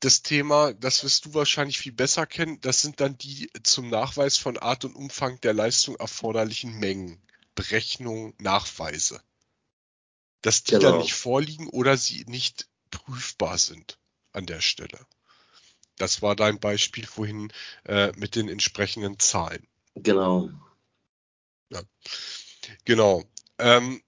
das 0.00 0.22
Thema, 0.22 0.72
das 0.74 1.02
wirst 1.04 1.24
du 1.24 1.34
wahrscheinlich 1.34 1.78
viel 1.78 1.92
besser 1.92 2.26
kennen, 2.26 2.60
das 2.60 2.80
sind 2.80 3.00
dann 3.00 3.18
die 3.18 3.50
zum 3.62 3.88
Nachweis 3.88 4.36
von 4.36 4.58
Art 4.58 4.84
und 4.84 4.94
Umfang 4.94 5.40
der 5.40 5.54
Leistung 5.54 5.96
erforderlichen 5.96 6.78
Mengen, 6.78 7.20
Berechnungen, 7.54 8.34
Nachweise. 8.38 9.20
Dass 10.42 10.62
die 10.62 10.72
genau. 10.72 10.90
dann 10.90 10.98
nicht 10.98 11.14
vorliegen 11.14 11.68
oder 11.68 11.96
sie 11.96 12.24
nicht 12.28 12.68
prüfbar 12.90 13.58
sind 13.58 13.98
an 14.36 14.46
der 14.46 14.60
Stelle. 14.60 14.98
Das 15.96 16.22
war 16.22 16.36
dein 16.36 16.60
Beispiel 16.60 17.06
vorhin 17.06 17.52
äh, 17.84 18.12
mit 18.16 18.36
den 18.36 18.48
entsprechenden 18.48 19.18
Zahlen. 19.18 19.66
Genau. 19.94 20.50
Ja. 21.70 21.80
Genau. 22.84 23.24
Ähm, 23.58 24.02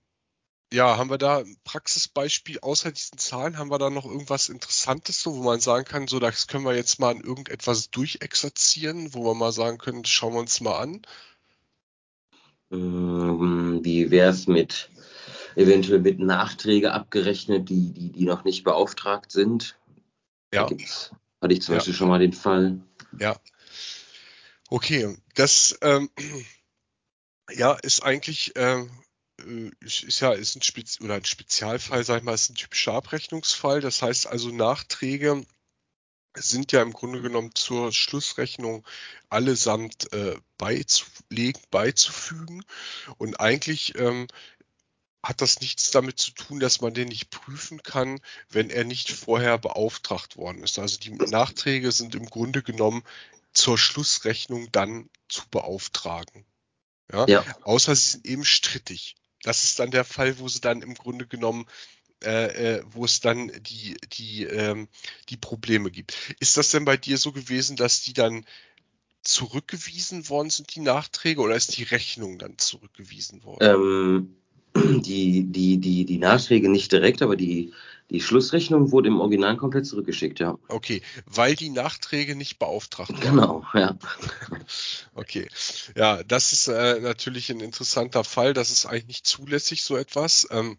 ja, 0.70 0.98
haben 0.98 1.08
wir 1.08 1.16
da 1.16 1.38
ein 1.38 1.56
Praxisbeispiel 1.64 2.60
außer 2.60 2.92
diesen 2.92 3.16
Zahlen? 3.16 3.56
Haben 3.56 3.70
wir 3.70 3.78
da 3.78 3.88
noch 3.88 4.04
irgendwas 4.04 4.50
Interessantes, 4.50 5.22
so, 5.22 5.34
wo 5.34 5.42
man 5.42 5.60
sagen 5.60 5.86
kann, 5.86 6.08
so, 6.08 6.18
das 6.18 6.46
können 6.46 6.66
wir 6.66 6.76
jetzt 6.76 7.00
mal 7.00 7.10
an 7.10 7.22
irgendetwas 7.22 7.90
durchexerzieren, 7.90 9.14
wo 9.14 9.24
wir 9.24 9.34
mal 9.34 9.52
sagen 9.52 9.78
können, 9.78 10.04
schauen 10.04 10.34
wir 10.34 10.40
uns 10.40 10.60
mal 10.60 10.78
an? 10.78 11.02
Ähm, 12.70 13.80
wie 13.82 14.10
wäre 14.10 14.30
es 14.30 14.46
mit 14.46 14.90
eventuell 15.56 16.00
mit 16.00 16.18
Nachträge 16.18 16.92
abgerechnet, 16.92 17.70
die, 17.70 17.92
die, 17.92 18.12
die 18.12 18.24
noch 18.24 18.44
nicht 18.44 18.62
beauftragt 18.62 19.32
sind? 19.32 19.78
Ja. 20.52 20.62
Hatte 20.62 21.54
ich 21.54 21.62
zum 21.62 21.74
ja. 21.74 21.78
Beispiel 21.78 21.94
schon 21.94 22.08
mal 22.08 22.18
den 22.18 22.32
Fall. 22.32 22.80
Ja. 23.18 23.38
Okay, 24.70 25.16
das 25.34 25.78
ähm, 25.82 26.10
ja 27.50 27.72
ist 27.74 28.02
eigentlich 28.02 28.52
ähm, 28.56 28.90
äh, 29.40 29.70
ist 29.80 30.20
ja 30.20 30.32
ist 30.32 30.56
ein, 30.56 30.62
Spez 30.62 31.00
oder 31.00 31.14
ein 31.14 31.24
Spezialfall, 31.24 32.04
sag 32.04 32.18
ich 32.18 32.24
mal, 32.24 32.34
ist 32.34 32.50
ein 32.50 32.54
typischer 32.54 32.94
Abrechnungsfall. 32.94 33.80
Das 33.80 34.02
heißt 34.02 34.26
also, 34.26 34.50
Nachträge 34.50 35.44
sind 36.34 36.72
ja 36.72 36.82
im 36.82 36.92
Grunde 36.92 37.22
genommen 37.22 37.54
zur 37.54 37.92
Schlussrechnung 37.92 38.86
allesamt 39.28 40.12
äh, 40.12 40.36
beizulegen, 40.56 41.62
beizufügen. 41.70 42.64
Und 43.16 43.40
eigentlich 43.40 43.98
ähm, 43.98 44.28
hat 45.22 45.40
das 45.40 45.60
nichts 45.60 45.90
damit 45.90 46.18
zu 46.18 46.30
tun, 46.32 46.60
dass 46.60 46.80
man 46.80 46.94
den 46.94 47.08
nicht 47.08 47.30
prüfen 47.30 47.82
kann, 47.82 48.20
wenn 48.48 48.70
er 48.70 48.84
nicht 48.84 49.10
vorher 49.10 49.58
beauftragt 49.58 50.36
worden 50.36 50.62
ist. 50.62 50.78
Also 50.78 50.98
die 50.98 51.10
Nachträge 51.10 51.92
sind 51.92 52.14
im 52.14 52.26
Grunde 52.26 52.62
genommen 52.62 53.02
zur 53.52 53.78
Schlussrechnung 53.78 54.70
dann 54.70 55.10
zu 55.28 55.42
beauftragen. 55.50 56.44
Ja? 57.12 57.26
ja. 57.26 57.44
Außer 57.62 57.96
sie 57.96 58.10
sind 58.10 58.26
eben 58.26 58.44
strittig. 58.44 59.16
Das 59.42 59.64
ist 59.64 59.78
dann 59.78 59.90
der 59.90 60.04
Fall, 60.04 60.38
wo 60.38 60.48
sie 60.48 60.60
dann 60.60 60.82
im 60.82 60.94
Grunde 60.94 61.26
genommen 61.26 61.66
äh, 62.24 62.78
äh, 62.78 62.82
wo 62.90 63.04
es 63.04 63.20
dann 63.20 63.52
die, 63.62 63.96
die, 64.14 64.42
ähm, 64.42 64.88
die 65.28 65.36
Probleme 65.36 65.88
gibt. 65.92 66.16
Ist 66.40 66.56
das 66.56 66.70
denn 66.70 66.84
bei 66.84 66.96
dir 66.96 67.16
so 67.16 67.30
gewesen, 67.30 67.76
dass 67.76 68.02
die 68.02 68.12
dann 68.12 68.44
zurückgewiesen 69.22 70.28
worden 70.28 70.50
sind, 70.50 70.74
die 70.74 70.80
Nachträge, 70.80 71.40
oder 71.40 71.54
ist 71.54 71.76
die 71.76 71.84
Rechnung 71.84 72.38
dann 72.38 72.58
zurückgewiesen 72.58 73.44
worden? 73.44 73.62
Ähm, 73.62 74.36
die, 75.02 75.44
die, 75.44 75.78
die, 75.78 76.04
die 76.04 76.18
Nachträge 76.18 76.68
nicht 76.68 76.92
direkt, 76.92 77.22
aber 77.22 77.36
die, 77.36 77.72
die 78.10 78.20
Schlussrechnung 78.20 78.90
wurde 78.90 79.08
im 79.08 79.20
Original 79.20 79.56
komplett 79.56 79.86
zurückgeschickt, 79.86 80.40
ja. 80.40 80.58
Okay, 80.68 81.02
weil 81.26 81.54
die 81.54 81.70
Nachträge 81.70 82.36
nicht 82.36 82.58
beauftragt 82.58 83.10
waren. 83.10 83.20
Genau, 83.20 83.64
ja. 83.74 83.98
okay, 85.14 85.48
ja, 85.94 86.22
das 86.22 86.52
ist 86.52 86.68
äh, 86.68 87.00
natürlich 87.00 87.50
ein 87.50 87.60
interessanter 87.60 88.24
Fall. 88.24 88.54
Das 88.54 88.70
ist 88.70 88.86
eigentlich 88.86 89.06
nicht 89.08 89.26
zulässig, 89.26 89.82
so 89.82 89.96
etwas. 89.96 90.46
Ähm, 90.50 90.78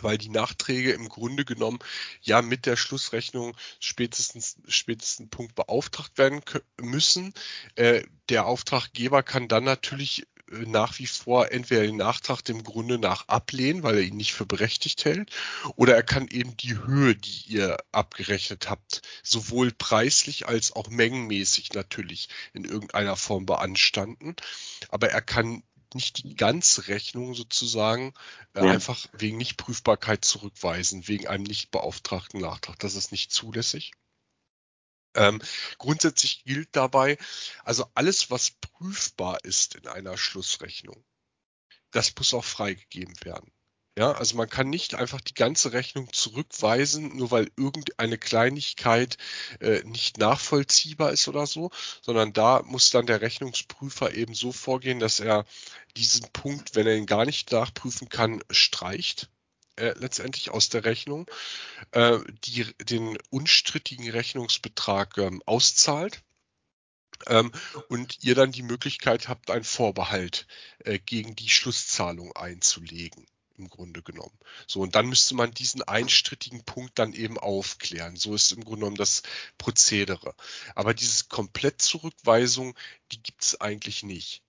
weil 0.00 0.18
die 0.18 0.28
Nachträge 0.28 0.92
im 0.92 1.08
Grunde 1.08 1.44
genommen 1.44 1.78
ja 2.20 2.42
mit 2.42 2.66
der 2.66 2.76
Schlussrechnung 2.76 3.56
spätestens 3.78 4.56
spätesten 4.66 5.30
Punkt 5.30 5.54
beauftragt 5.54 6.18
werden 6.18 6.42
müssen. 6.80 7.32
Äh, 7.76 8.02
der 8.28 8.46
Auftraggeber 8.46 9.22
kann 9.22 9.48
dann 9.48 9.64
natürlich 9.64 10.26
nach 10.50 10.98
wie 10.98 11.06
vor 11.06 11.50
entweder 11.52 11.82
den 11.82 11.96
Nachtrag 11.96 12.42
dem 12.42 12.62
Grunde 12.62 12.98
nach 12.98 13.28
ablehnen, 13.28 13.82
weil 13.82 13.96
er 13.96 14.02
ihn 14.02 14.16
nicht 14.16 14.34
für 14.34 14.46
berechtigt 14.46 15.04
hält, 15.04 15.30
oder 15.76 15.94
er 15.94 16.02
kann 16.02 16.28
eben 16.28 16.56
die 16.56 16.76
Höhe, 16.76 17.16
die 17.16 17.52
ihr 17.52 17.78
abgerechnet 17.92 18.68
habt, 18.68 19.02
sowohl 19.22 19.72
preislich 19.72 20.46
als 20.46 20.72
auch 20.72 20.88
mengenmäßig 20.88 21.72
natürlich 21.72 22.28
in 22.52 22.64
irgendeiner 22.64 23.16
Form 23.16 23.46
beanstanden. 23.46 24.36
Aber 24.90 25.10
er 25.10 25.22
kann 25.22 25.62
nicht 25.94 26.24
die 26.24 26.34
ganze 26.34 26.88
Rechnung 26.88 27.34
sozusagen 27.34 28.14
äh, 28.54 28.64
ja. 28.64 28.72
einfach 28.72 29.06
wegen 29.12 29.36
Nichtprüfbarkeit 29.36 30.24
zurückweisen, 30.24 31.08
wegen 31.08 31.28
einem 31.28 31.44
nicht 31.44 31.70
beauftragten 31.70 32.40
Nachtrag. 32.40 32.78
Das 32.80 32.96
ist 32.96 33.12
nicht 33.12 33.32
zulässig. 33.32 33.92
Ähm, 35.14 35.40
grundsätzlich 35.78 36.44
gilt 36.44 36.68
dabei, 36.72 37.18
also 37.64 37.86
alles, 37.94 38.30
was 38.30 38.50
prüfbar 38.50 39.38
ist 39.44 39.76
in 39.76 39.86
einer 39.86 40.16
Schlussrechnung, 40.16 41.04
das 41.90 42.14
muss 42.16 42.34
auch 42.34 42.44
freigegeben 42.44 43.14
werden. 43.22 43.50
Ja, 43.96 44.10
also 44.10 44.36
man 44.36 44.48
kann 44.48 44.70
nicht 44.70 44.96
einfach 44.96 45.20
die 45.20 45.34
ganze 45.34 45.72
Rechnung 45.72 46.12
zurückweisen, 46.12 47.16
nur 47.16 47.30
weil 47.30 47.48
irgendeine 47.56 48.18
Kleinigkeit 48.18 49.18
äh, 49.60 49.84
nicht 49.84 50.18
nachvollziehbar 50.18 51.12
ist 51.12 51.28
oder 51.28 51.46
so, 51.46 51.70
sondern 52.02 52.32
da 52.32 52.62
muss 52.64 52.90
dann 52.90 53.06
der 53.06 53.20
Rechnungsprüfer 53.20 54.12
eben 54.14 54.34
so 54.34 54.50
vorgehen, 54.50 54.98
dass 54.98 55.20
er 55.20 55.44
diesen 55.96 56.26
Punkt, 56.32 56.74
wenn 56.74 56.88
er 56.88 56.96
ihn 56.96 57.06
gar 57.06 57.24
nicht 57.24 57.52
nachprüfen 57.52 58.08
kann, 58.08 58.42
streicht. 58.50 59.30
Äh, 59.76 59.94
letztendlich 59.98 60.50
aus 60.50 60.68
der 60.68 60.84
Rechnung, 60.84 61.28
äh, 61.90 62.18
die, 62.44 62.64
den 62.84 63.18
unstrittigen 63.30 64.08
Rechnungsbetrag 64.08 65.18
ähm, 65.18 65.42
auszahlt 65.46 66.22
ähm, 67.26 67.50
und 67.88 68.22
ihr 68.22 68.36
dann 68.36 68.52
die 68.52 68.62
Möglichkeit 68.62 69.28
habt, 69.28 69.50
einen 69.50 69.64
Vorbehalt 69.64 70.46
äh, 70.84 71.00
gegen 71.00 71.34
die 71.34 71.48
Schlusszahlung 71.48 72.36
einzulegen 72.36 73.26
im 73.56 73.68
Grunde 73.68 74.02
genommen. 74.02 74.36
So, 74.66 74.80
und 74.80 74.94
dann 74.94 75.06
müsste 75.06 75.34
man 75.34 75.52
diesen 75.52 75.82
einstrittigen 75.82 76.64
Punkt 76.64 76.98
dann 76.98 77.12
eben 77.12 77.38
aufklären. 77.38 78.16
So 78.16 78.34
ist 78.34 78.52
im 78.52 78.64
Grunde 78.64 78.80
genommen 78.80 78.96
das 78.96 79.22
Prozedere. 79.58 80.34
Aber 80.74 80.94
diese 80.94 81.24
Komplettzurückweisung, 81.24 82.76
die 83.12 83.22
gibt 83.22 83.42
es 83.42 83.60
eigentlich 83.60 84.02
nicht. 84.02 84.42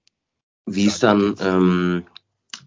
Wie 0.66 0.86
ist 0.86 1.04
dann, 1.04 1.36
ähm, 1.40 2.08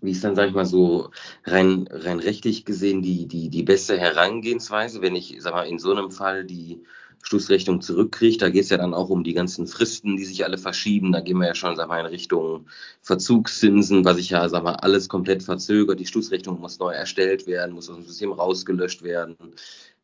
wie 0.00 0.12
ist 0.12 0.24
dann, 0.24 0.34
sag 0.34 0.48
ich 0.48 0.54
mal 0.54 0.66
so, 0.66 1.10
rein, 1.44 1.88
rein 1.90 2.20
rechtlich 2.20 2.64
gesehen 2.64 3.02
die, 3.02 3.26
die, 3.26 3.48
die 3.48 3.62
beste 3.62 3.98
Herangehensweise, 3.98 5.02
wenn 5.02 5.16
ich, 5.16 5.36
sag 5.40 5.54
mal, 5.54 5.66
in 5.66 5.78
so 5.78 5.92
einem 5.92 6.10
Fall 6.10 6.44
die 6.44 6.82
Schlussrechnung 7.22 7.80
zurückkriegt. 7.80 8.40
Da 8.40 8.48
geht 8.48 8.64
es 8.64 8.70
ja 8.70 8.76
dann 8.76 8.94
auch 8.94 9.10
um 9.10 9.24
die 9.24 9.34
ganzen 9.34 9.66
Fristen, 9.66 10.16
die 10.16 10.24
sich 10.24 10.44
alle 10.44 10.58
verschieben. 10.58 11.12
Da 11.12 11.20
gehen 11.20 11.38
wir 11.38 11.46
ja 11.46 11.54
schon 11.54 11.76
sag 11.76 11.88
mal, 11.88 12.00
in 12.00 12.06
Richtung 12.06 12.66
Verzugszinsen, 13.02 14.04
was 14.04 14.16
sich 14.16 14.30
ja 14.30 14.48
sag 14.48 14.62
mal, 14.62 14.76
alles 14.76 15.08
komplett 15.08 15.42
verzögert. 15.42 16.00
Die 16.00 16.06
Schlussrechnung 16.06 16.60
muss 16.60 16.78
neu 16.78 16.92
erstellt 16.92 17.46
werden, 17.46 17.74
muss 17.74 17.90
aus 17.90 17.96
dem 17.96 18.04
System 18.04 18.32
rausgelöscht 18.32 19.02
werden. 19.02 19.36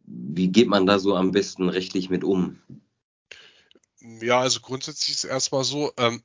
Wie 0.07 0.49
geht 0.49 0.69
man 0.69 0.87
da 0.87 0.99
so 0.99 1.15
am 1.15 1.31
besten 1.31 1.69
rechtlich 1.69 2.11
mit 2.11 2.25
um? 2.25 2.59
Ja, 4.21 4.41
also 4.41 4.61
grundsätzlich 4.61 5.13
ist 5.13 5.25
es 5.25 5.31
erstmal 5.31 5.65
so, 5.65 5.93
ähm, 5.97 6.23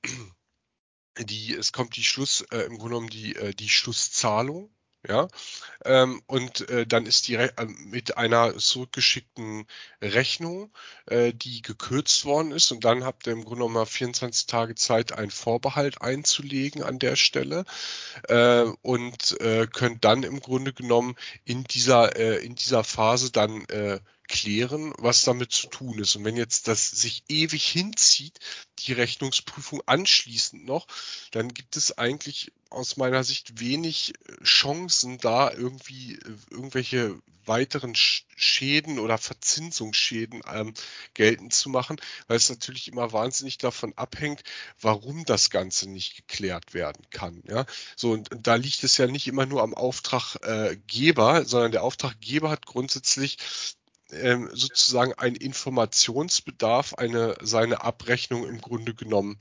die, 1.25 1.55
es 1.55 1.71
kommt 1.71 1.95
die 1.95 2.03
Schluss, 2.03 2.41
äh, 2.51 2.59
im 2.59 2.77
Grunde 2.77 2.95
genommen 2.95 3.09
die, 3.09 3.35
äh, 3.35 3.53
die 3.53 3.69
Schlusszahlung 3.69 4.71
ja, 5.07 5.29
ähm, 5.85 6.21
und 6.27 6.69
äh, 6.69 6.85
dann 6.85 7.05
ist 7.05 7.29
die 7.29 7.35
Re 7.35 7.53
äh, 7.57 7.65
mit 7.65 8.17
einer 8.17 8.57
zurückgeschickten 8.57 9.65
Rechnung, 10.01 10.73
äh, 11.05 11.31
die 11.33 11.61
gekürzt 11.61 12.25
worden 12.25 12.51
ist, 12.51 12.73
und 12.73 12.83
dann 12.83 13.05
habt 13.05 13.25
ihr 13.25 13.31
im 13.31 13.45
Grunde 13.45 13.65
genommen 13.65 13.85
24 13.85 14.47
Tage 14.47 14.75
Zeit, 14.75 15.13
einen 15.13 15.31
Vorbehalt 15.31 16.01
einzulegen 16.01 16.83
an 16.83 16.99
der 16.99 17.15
Stelle. 17.15 17.63
Äh, 18.27 18.65
und 18.81 19.39
äh, 19.39 19.67
könnt 19.67 20.03
dann 20.03 20.23
im 20.23 20.41
Grunde 20.41 20.73
genommen 20.73 21.15
in 21.45 21.63
dieser 21.63 22.17
äh, 22.17 22.43
in 22.45 22.55
dieser 22.55 22.83
Phase 22.83 23.31
dann 23.31 23.63
äh, 23.69 24.01
klären, 24.29 24.93
was 24.97 25.23
damit 25.23 25.51
zu 25.51 25.67
tun 25.67 25.99
ist. 25.99 26.15
Und 26.15 26.23
wenn 26.23 26.37
jetzt 26.37 26.69
das 26.69 26.89
sich 26.89 27.23
ewig 27.27 27.67
hinzieht, 27.67 28.39
die 28.79 28.93
Rechnungsprüfung 28.93 29.81
anschließend 29.85 30.65
noch, 30.65 30.87
dann 31.31 31.53
gibt 31.53 31.75
es 31.75 31.97
eigentlich 31.97 32.53
aus 32.69 32.95
meiner 32.95 33.23
Sicht 33.23 33.59
wenig 33.59 34.13
äh, 34.13 34.43
Chancen, 34.43 35.17
da 35.17 35.51
irgendwie 35.51 36.13
äh, 36.13 36.37
irgendwelche 36.51 37.19
weiteren 37.45 37.95
Schäden 37.95 38.99
oder 38.99 39.17
Verzinsungsschäden 39.17 40.43
ähm, 40.53 40.73
geltend 41.15 41.51
zu 41.51 41.69
machen, 41.69 41.99
weil 42.27 42.37
es 42.37 42.49
natürlich 42.49 42.87
immer 42.87 43.11
wahnsinnig 43.11 43.57
davon 43.57 43.93
abhängt, 43.97 44.43
warum 44.79 45.25
das 45.25 45.49
Ganze 45.49 45.89
nicht 45.89 46.15
geklärt 46.15 46.75
werden 46.75 47.09
kann. 47.09 47.41
Ja, 47.47 47.65
so 47.95 48.11
und 48.11 48.29
da 48.31 48.53
liegt 48.53 48.83
es 48.83 48.97
ja 48.97 49.07
nicht 49.07 49.27
immer 49.27 49.47
nur 49.47 49.63
am 49.63 49.73
Auftraggeber, 49.73 51.43
sondern 51.45 51.71
der 51.71 51.83
Auftraggeber 51.83 52.51
hat 52.51 52.67
grundsätzlich 52.67 53.37
ähm, 54.11 54.49
sozusagen 54.53 55.13
ein 55.13 55.35
Informationsbedarf, 55.35 56.93
eine 56.95 57.35
seine 57.41 57.81
Abrechnung 57.81 58.47
im 58.47 58.61
Grunde 58.61 58.93
genommen 58.93 59.39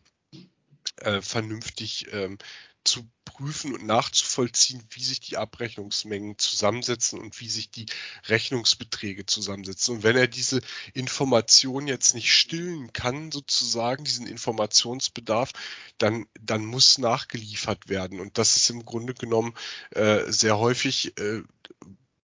äh, 0.96 1.20
vernünftig 1.20 2.06
ähm, 2.12 2.38
zu 2.84 3.06
prüfen 3.25 3.75
und 3.75 3.84
nachzuvollziehen, 3.84 4.82
wie 4.90 5.02
sich 5.02 5.20
die 5.20 5.37
Abrechnungsmengen 5.37 6.38
zusammensetzen 6.38 7.18
und 7.20 7.38
wie 7.40 7.48
sich 7.48 7.70
die 7.70 7.87
Rechnungsbeträge 8.26 9.26
zusammensetzen. 9.26 9.96
Und 9.96 10.02
wenn 10.02 10.16
er 10.16 10.26
diese 10.26 10.61
Information 10.94 11.87
jetzt 11.87 12.14
nicht 12.14 12.33
stillen 12.33 12.92
kann, 12.92 13.31
sozusagen, 13.31 14.04
diesen 14.04 14.26
Informationsbedarf, 14.26 15.52
dann, 15.98 16.26
dann 16.40 16.64
muss 16.64 16.98
nachgeliefert 16.98 17.88
werden. 17.88 18.20
Und 18.20 18.38
das 18.38 18.57
ist 18.57 18.70
im 18.70 18.85
Grunde 18.85 19.14
genommen 19.14 19.54
äh, 19.90 20.31
sehr 20.33 20.59
häufig 20.59 21.16
äh, 21.18 21.42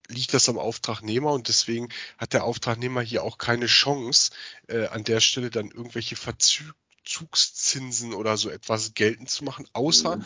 liegt 0.09 0.33
das 0.33 0.49
am 0.49 0.57
Auftragnehmer 0.57 1.31
und 1.31 1.47
deswegen 1.47 1.89
hat 2.17 2.33
der 2.33 2.43
Auftragnehmer 2.43 3.01
hier 3.01 3.23
auch 3.23 3.37
keine 3.37 3.67
Chance, 3.67 4.31
äh, 4.67 4.87
an 4.87 5.03
der 5.03 5.21
Stelle 5.21 5.49
dann 5.51 5.69
irgendwelche 5.71 6.15
Verzugszinsen 6.15 8.13
oder 8.13 8.35
so 8.37 8.49
etwas 8.49 8.93
geltend 8.95 9.29
zu 9.29 9.43
machen, 9.43 9.67
außer 9.73 10.17
mhm. 10.17 10.25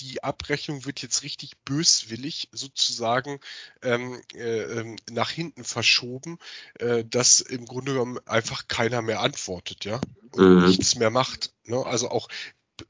die 0.00 0.24
Abrechnung 0.24 0.86
wird 0.86 1.02
jetzt 1.02 1.22
richtig 1.22 1.58
böswillig 1.64 2.48
sozusagen 2.52 3.40
ähm, 3.82 4.20
äh, 4.34 4.62
ähm, 4.62 4.96
nach 5.10 5.30
hinten 5.30 5.64
verschoben, 5.64 6.38
äh, 6.78 7.04
dass 7.04 7.40
im 7.40 7.66
Grunde 7.66 7.92
genommen 7.92 8.18
einfach 8.26 8.68
keiner 8.68 9.02
mehr 9.02 9.20
antwortet, 9.20 9.84
ja, 9.84 10.00
und 10.32 10.60
mhm. 10.60 10.66
nichts 10.66 10.94
mehr 10.94 11.10
macht. 11.10 11.52
Ne? 11.64 11.84
Also 11.84 12.10
auch 12.10 12.28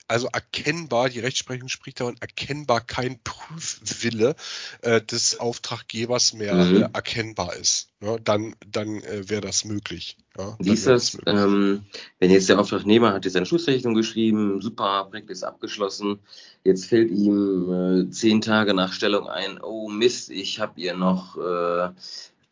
also 0.08 0.28
erkennbar, 0.28 1.08
die 1.08 1.20
Rechtsprechung 1.20 1.68
spricht 1.68 2.00
davon, 2.00 2.16
erkennbar 2.20 2.80
kein 2.80 3.18
Prüfwille 3.22 4.34
äh, 4.82 5.00
des 5.00 5.38
Auftraggebers 5.38 6.32
mehr 6.34 6.54
mhm. 6.54 6.76
äh, 6.76 6.88
erkennbar 6.92 7.54
ist. 7.56 7.88
Ja, 8.00 8.18
dann 8.18 8.54
dann 8.70 9.02
äh, 9.02 9.28
wäre 9.28 9.42
das 9.42 9.64
möglich. 9.64 10.16
Ja, 10.38 10.56
Wie 10.58 10.72
ist 10.72 10.86
das, 10.86 11.18
das 11.22 11.44
ähm, 11.44 11.84
wenn 12.18 12.30
jetzt 12.30 12.48
der 12.48 12.58
Auftragnehmer 12.58 13.12
hat 13.12 13.24
jetzt 13.24 13.36
eine 13.36 13.46
Schlussrechnung 13.46 13.94
geschrieben, 13.94 14.60
super, 14.62 15.06
Projekt 15.10 15.30
ist 15.30 15.42
abgeschlossen, 15.42 16.18
jetzt 16.64 16.86
fällt 16.86 17.10
ihm 17.10 18.08
äh, 18.08 18.10
zehn 18.10 18.40
Tage 18.40 18.72
nach 18.72 18.92
Stellung 18.92 19.28
ein, 19.28 19.60
oh 19.60 19.88
Mist, 19.88 20.30
ich 20.30 20.60
habe 20.60 20.80
ihr 20.80 20.94
noch 20.94 21.36
äh, 21.36 21.90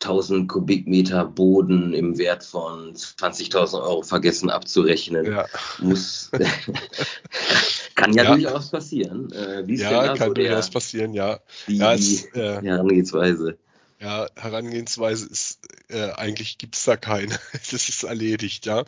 1000 0.01 0.47
Kubikmeter 0.47 1.25
Boden 1.25 1.93
im 1.93 2.17
Wert 2.17 2.43
von 2.43 2.93
20.000 2.93 3.81
Euro 3.81 4.01
vergessen 4.01 4.49
abzurechnen. 4.49 5.25
Ja. 5.25 5.45
Muss, 5.79 6.31
kann 7.95 8.13
ja, 8.13 8.23
ja, 8.23 8.35
durchaus 8.35 8.69
passieren. 8.69 9.31
Äh, 9.33 9.63
ja, 9.73 10.15
kann 10.15 10.29
so 10.29 10.33
durchaus 10.33 10.65
der, 10.67 10.73
passieren, 10.73 11.13
ja. 11.13 11.39
Die, 11.67 11.77
ja, 11.77 11.93
es, 11.93 12.25
äh, 12.33 12.61
Herangehensweise. 12.61 13.57
Ja, 13.99 14.27
Herangehensweise 14.37 15.27
ist, 15.27 15.59
äh, 15.89 16.11
eigentlich 16.11 16.57
gibt's 16.57 16.85
da 16.85 16.95
keine. 16.95 17.37
das 17.71 17.89
ist 17.89 18.03
erledigt, 18.03 18.65
ja. 18.65 18.85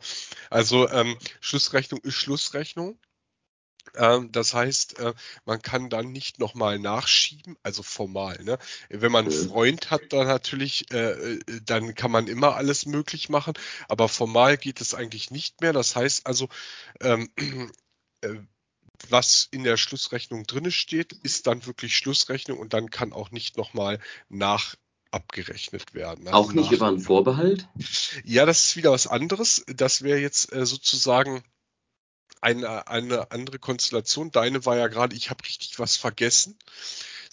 Also 0.50 0.89
ähm, 0.89 1.17
Schlussrechnung 1.41 2.00
ist 2.02 2.15
Schlussrechnung. 2.15 2.97
Ähm, 3.95 4.31
das 4.31 4.53
heißt, 4.53 4.99
äh, 4.99 5.13
man 5.45 5.61
kann 5.61 5.89
dann 5.89 6.11
nicht 6.11 6.39
nochmal 6.39 6.79
nachschieben, 6.79 7.57
also 7.63 7.83
formal. 7.83 8.41
Ne? 8.43 8.57
Wenn 8.89 9.11
man 9.11 9.25
einen 9.25 9.49
Freund 9.49 9.91
hat, 9.91 10.01
dann 10.09 10.27
natürlich, 10.27 10.91
äh, 10.91 11.11
äh, 11.11 11.39
dann 11.65 11.95
kann 11.95 12.11
man 12.11 12.27
immer 12.27 12.55
alles 12.55 12.85
möglich 12.85 13.29
machen, 13.29 13.53
aber 13.87 14.07
formal 14.07 14.57
geht 14.57 14.81
es 14.81 14.93
eigentlich 14.93 15.31
nicht 15.31 15.61
mehr. 15.61 15.73
Das 15.73 15.95
heißt 15.95 16.25
also, 16.25 16.47
ähm, 17.01 17.29
was 19.09 19.47
in 19.51 19.63
der 19.63 19.77
Schlussrechnung 19.77 20.45
drinne 20.45 20.71
steht, 20.71 21.13
ist 21.13 21.47
dann 21.47 21.65
wirklich 21.65 21.97
Schlussrechnung 21.97 22.59
und 22.59 22.73
dann 22.73 22.91
kann 22.91 23.13
auch 23.13 23.31
nicht 23.31 23.57
nochmal 23.57 23.99
nach 24.29 24.75
abgerechnet 25.09 25.93
werden. 25.93 26.27
Also 26.27 26.39
auch 26.39 26.53
nicht 26.53 26.71
über 26.71 26.87
einen 26.87 26.99
Vorbehalt? 26.99 27.67
Ja, 28.23 28.45
das 28.45 28.65
ist 28.65 28.75
wieder 28.77 28.91
was 28.91 29.07
anderes. 29.07 29.65
Das 29.67 30.03
wäre 30.03 30.19
jetzt 30.19 30.51
sozusagen 30.51 31.43
eine, 32.41 32.88
eine 32.88 33.32
andere 33.32 33.60
Konstellation. 33.60 34.32
Deine 34.32 34.65
war 34.65 34.77
ja 34.77 34.88
gerade, 34.88 35.15
ich 35.15 35.30
habe 35.30 35.45
richtig 35.45 35.80
was 35.80 35.95
vergessen. 35.95 36.58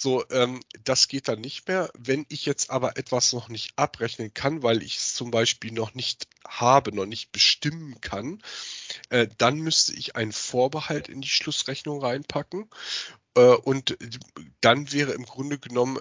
So, 0.01 0.25
ähm, 0.31 0.61
das 0.85 1.09
geht 1.09 1.27
dann 1.27 1.41
nicht 1.41 1.67
mehr. 1.67 1.91
Wenn 1.99 2.25
ich 2.29 2.47
jetzt 2.47 2.71
aber 2.71 2.97
etwas 2.97 3.33
noch 3.33 3.49
nicht 3.49 3.73
abrechnen 3.77 4.33
kann, 4.33 4.63
weil 4.63 4.81
ich 4.83 4.97
es 4.97 5.15
zum 5.15 5.33
Beispiel 5.33 5.73
noch 5.73 5.93
nicht 5.95 6.29
habe, 6.47 6.95
noch 6.95 7.07
nicht 7.07 7.33
bestimmen 7.33 8.01
kann, 8.01 8.41
äh, 9.09 9.27
dann 9.39 9.59
müsste 9.59 9.95
ich 9.95 10.15
einen 10.15 10.31
Vorbehalt 10.31 11.09
in 11.09 11.21
die 11.21 11.29
Schlussrechnung 11.29 12.01
reinpacken. 12.01 12.71
Äh, 13.35 13.41
und 13.41 13.99
dann 14.61 14.93
wäre 14.93 15.13
im 15.13 15.25
Grunde 15.25 15.59
genommen 15.59 15.99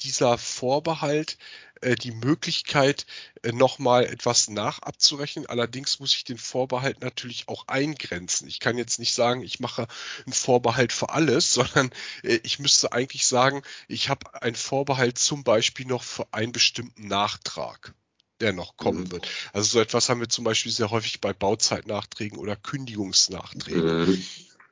dieser 0.00 0.38
Vorbehalt 0.38 1.38
äh, 1.82 1.96
die 1.96 2.12
Möglichkeit, 2.12 3.06
äh, 3.42 3.52
nochmal 3.52 4.04
etwas 4.04 4.48
nachabzurechnen. 4.48 5.46
Allerdings 5.46 5.98
muss 5.98 6.14
ich 6.14 6.24
den 6.24 6.38
Vorbehalt 6.38 7.00
natürlich 7.00 7.48
auch 7.48 7.66
eingrenzen. 7.66 8.46
Ich 8.46 8.60
kann 8.60 8.78
jetzt 8.78 8.98
nicht 8.98 9.14
sagen, 9.14 9.42
ich 9.42 9.60
mache 9.60 9.88
einen 10.24 10.32
Vorbehalt 10.32 10.92
für 10.92 11.10
alles, 11.10 11.52
sondern 11.54 11.90
äh, 12.22 12.38
ich 12.44 12.58
müsste 12.60 12.92
eigentlich 12.92 13.26
sagen, 13.26 13.62
ich 13.88 14.08
habe 14.08 14.42
einen 14.42 14.54
Vorbehalt 14.54 15.18
zum 15.18 15.44
Beispiel 15.44 15.86
noch 15.86 16.04
für 16.04 16.26
einen 16.32 16.52
bestimmten 16.52 17.08
Nachtrag 17.08 17.94
der 18.40 18.52
noch 18.52 18.76
kommen 18.76 19.04
mhm. 19.04 19.12
wird. 19.12 19.28
Also 19.52 19.70
so 19.70 19.80
etwas 19.80 20.08
haben 20.08 20.18
wir 20.18 20.28
zum 20.28 20.42
Beispiel 20.42 20.72
sehr 20.72 20.90
häufig 20.90 21.20
bei 21.20 21.32
Bauzeitnachträgen 21.32 22.38
oder 22.38 22.56
Kündigungsnachträgen, 22.56 24.10
mhm. 24.10 24.24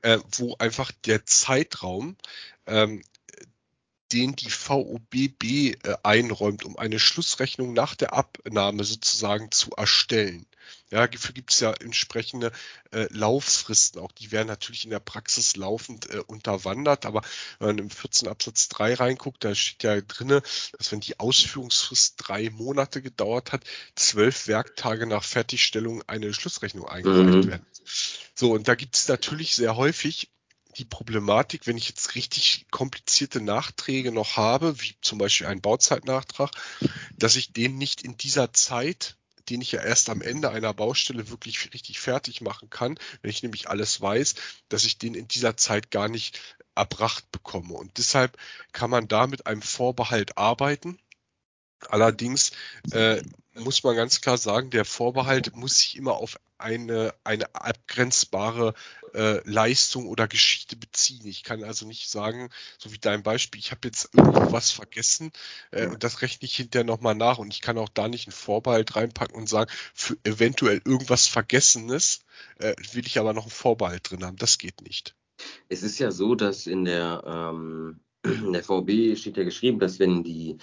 äh, 0.03 0.19
wo 0.33 0.57
einfach 0.59 0.91
der 1.05 1.25
Zeitraum 1.25 2.17
ähm, 2.67 3.05
den 4.13 4.37
die 4.37 4.51
VOBB 4.51 5.45
äh, 5.45 5.77
einräumt, 6.03 6.65
um 6.65 6.77
eine 6.77 6.99
Schlussrechnung 6.99 7.73
nach 7.73 7.95
der 7.95 8.13
Abnahme 8.13 8.85
sozusagen 8.85 9.51
zu 9.51 9.71
erstellen. 9.77 10.47
Ja, 10.91 11.07
dafür 11.07 11.35
gibt 11.35 11.53
es 11.53 11.61
ja 11.61 11.73
entsprechende 11.73 12.51
äh, 12.91 13.07
Lauffristen. 13.11 14.01
Auch 14.01 14.11
die 14.11 14.33
werden 14.33 14.49
natürlich 14.49 14.85
in 14.85 14.91
der 14.91 14.99
Praxis 14.99 15.55
laufend 15.57 16.11
äh, 16.11 16.19
unterwandert. 16.27 17.07
Aber 17.07 17.23
wenn 17.59 17.69
man 17.69 17.79
im 17.79 17.91
14 17.91 18.29
Absatz 18.29 18.69
3 18.69 18.95
reinguckt, 18.95 19.45
da 19.45 19.55
steht 19.55 19.85
ja 19.85 20.01
drinne, 20.01 20.43
dass 20.77 20.91
wenn 20.91 21.01
die 21.01 21.21
Ausführungsfrist 21.21 22.15
drei 22.19 22.51
Monate 22.51 23.03
gedauert 23.03 23.53
hat, 23.53 23.63
zwölf 23.95 24.49
Werktage 24.49 25.07
nach 25.07 25.23
Fertigstellung 25.23 26.03
eine 26.09 26.35
Schlussrechnung 26.35 26.89
eingereicht 26.89 27.47
mhm. 27.47 27.49
werden. 27.49 27.67
So, 28.35 28.53
und 28.53 28.67
da 28.67 28.75
gibt 28.75 28.97
es 28.97 29.07
natürlich 29.07 29.55
sehr 29.55 29.77
häufig 29.77 30.31
die 30.79 30.85
Problematik, 30.85 31.67
wenn 31.67 31.77
ich 31.77 31.89
jetzt 31.89 32.15
richtig 32.15 32.67
komplizierte 32.71 33.41
Nachträge 33.41 34.13
noch 34.13 34.37
habe, 34.37 34.81
wie 34.81 34.95
zum 35.01 35.19
Beispiel 35.19 35.47
einen 35.47 35.61
Bauzeitnachtrag, 35.61 36.51
dass 37.17 37.37
ich 37.37 37.53
den 37.53 37.77
nicht 37.77 38.03
in 38.03 38.17
dieser 38.17 38.53
Zeit 38.53 39.17
den 39.51 39.61
ich 39.61 39.73
ja 39.73 39.83
erst 39.83 40.09
am 40.11 40.23
Ende 40.23 40.51
einer 40.51 40.73
Baustelle 40.73 41.29
wirklich 41.29 41.73
richtig 41.75 41.99
fertig 41.99 42.41
machen 42.41 42.71
kann, 42.71 42.99
wenn 43.21 43.31
ich 43.31 43.43
nämlich 43.43 43.69
alles 43.69 44.01
weiß, 44.01 44.37
dass 44.69 44.85
ich 44.85 44.99
den 44.99 45.15
in 45.15 45.29
dieser 45.29 45.57
Zeit 45.57 45.91
gar 45.91 46.09
nicht 46.09 46.41
erbracht 46.75 47.31
bekomme. 47.33 47.75
Und 47.75 47.99
deshalb 47.99 48.37
kann 48.73 48.91
man 48.91 49.09
da 49.09 49.27
mit 49.27 49.47
einem 49.47 49.63
Vorbehalt 49.63 50.39
arbeiten. 50.39 50.99
Allerdings 51.89 52.53
äh, 52.93 53.23
muss 53.55 53.83
man 53.83 53.97
ganz 53.97 54.21
klar 54.21 54.39
sagen, 54.39 54.71
der 54.71 54.85
Vorbehalt 54.85 55.57
muss 55.57 55.79
sich 55.79 55.97
immer 55.97 56.15
auf 56.15 56.39
eine, 56.59 57.15
eine 57.25 57.55
abgrenzbare 57.55 58.75
äh, 59.15 59.41
Leistung 59.49 60.07
oder 60.07 60.29
Geschichte 60.29 60.77
beziehen. 60.77 61.27
Ich 61.27 61.43
kann 61.43 61.65
also 61.65 61.87
nicht 61.87 62.11
sagen, 62.11 62.51
so 62.79 62.93
wie 62.93 62.99
dein 62.99 63.23
Beispiel, 63.23 63.61
ich 63.61 63.71
habe 63.71 63.89
jetzt 63.89 64.11
irgendwo 64.15 64.53
was 64.53 64.71
vergessen 64.71 65.33
äh, 65.71 65.87
und 65.87 66.05
das 66.05 66.23
rechne 66.23 66.47
ich 66.47 66.57
hinterher 66.57 66.85
nochmal 66.85 67.15
nach 67.15 67.39
und 67.39 67.53
ich 67.53 67.61
kann 67.61 67.79
auch 67.79 67.89
da 67.89 68.09
nicht 68.09 68.27
einen 68.27 68.33
Vorbehalt 68.33 68.95
reinpacken 68.95 69.35
und 69.35 69.49
sagen, 69.49 69.71
für 69.95 70.17
eventuell 70.25 70.81
irgendwas 70.85 71.27
Vergessenes 71.27 72.21
äh, 72.59 72.75
will 72.93 73.07
ich 73.07 73.19
aber 73.19 73.33
noch 73.33 73.45
einen 73.45 73.51
Vorbehalt 73.51 74.11
drin 74.11 74.25
haben. 74.25 74.37
Das 74.37 74.59
geht 74.59 74.83
nicht. 74.83 75.17
Es 75.69 75.83
ist 75.83 75.99
ja 75.99 76.11
so, 76.11 76.35
dass 76.35 76.67
in 76.67 76.85
der 76.85 77.23
ähm 77.27 78.01
der 78.25 78.63
VB 78.63 79.17
steht 79.17 79.37
ja 79.37 79.45
geschrieben, 79.45 79.79
dass 79.79 79.99
wenn 79.99 80.23
die, 80.23 80.59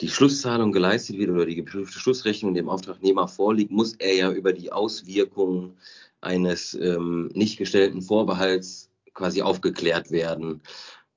die 0.00 0.08
Schlusszahlung 0.08 0.72
geleistet 0.72 1.18
wird 1.18 1.30
oder 1.30 1.44
die 1.44 1.56
geprüfte 1.56 1.98
Schlussrechnung 1.98 2.54
dem 2.54 2.68
Auftragnehmer 2.68 3.28
vorliegt, 3.28 3.70
muss 3.70 3.94
er 3.94 4.14
ja 4.14 4.32
über 4.32 4.52
die 4.52 4.72
Auswirkungen 4.72 5.76
eines 6.20 6.74
ähm, 6.74 7.30
nicht 7.34 7.58
gestellten 7.58 8.00
Vorbehalts 8.00 8.90
quasi 9.12 9.42
aufgeklärt 9.42 10.10
werden. 10.10 10.62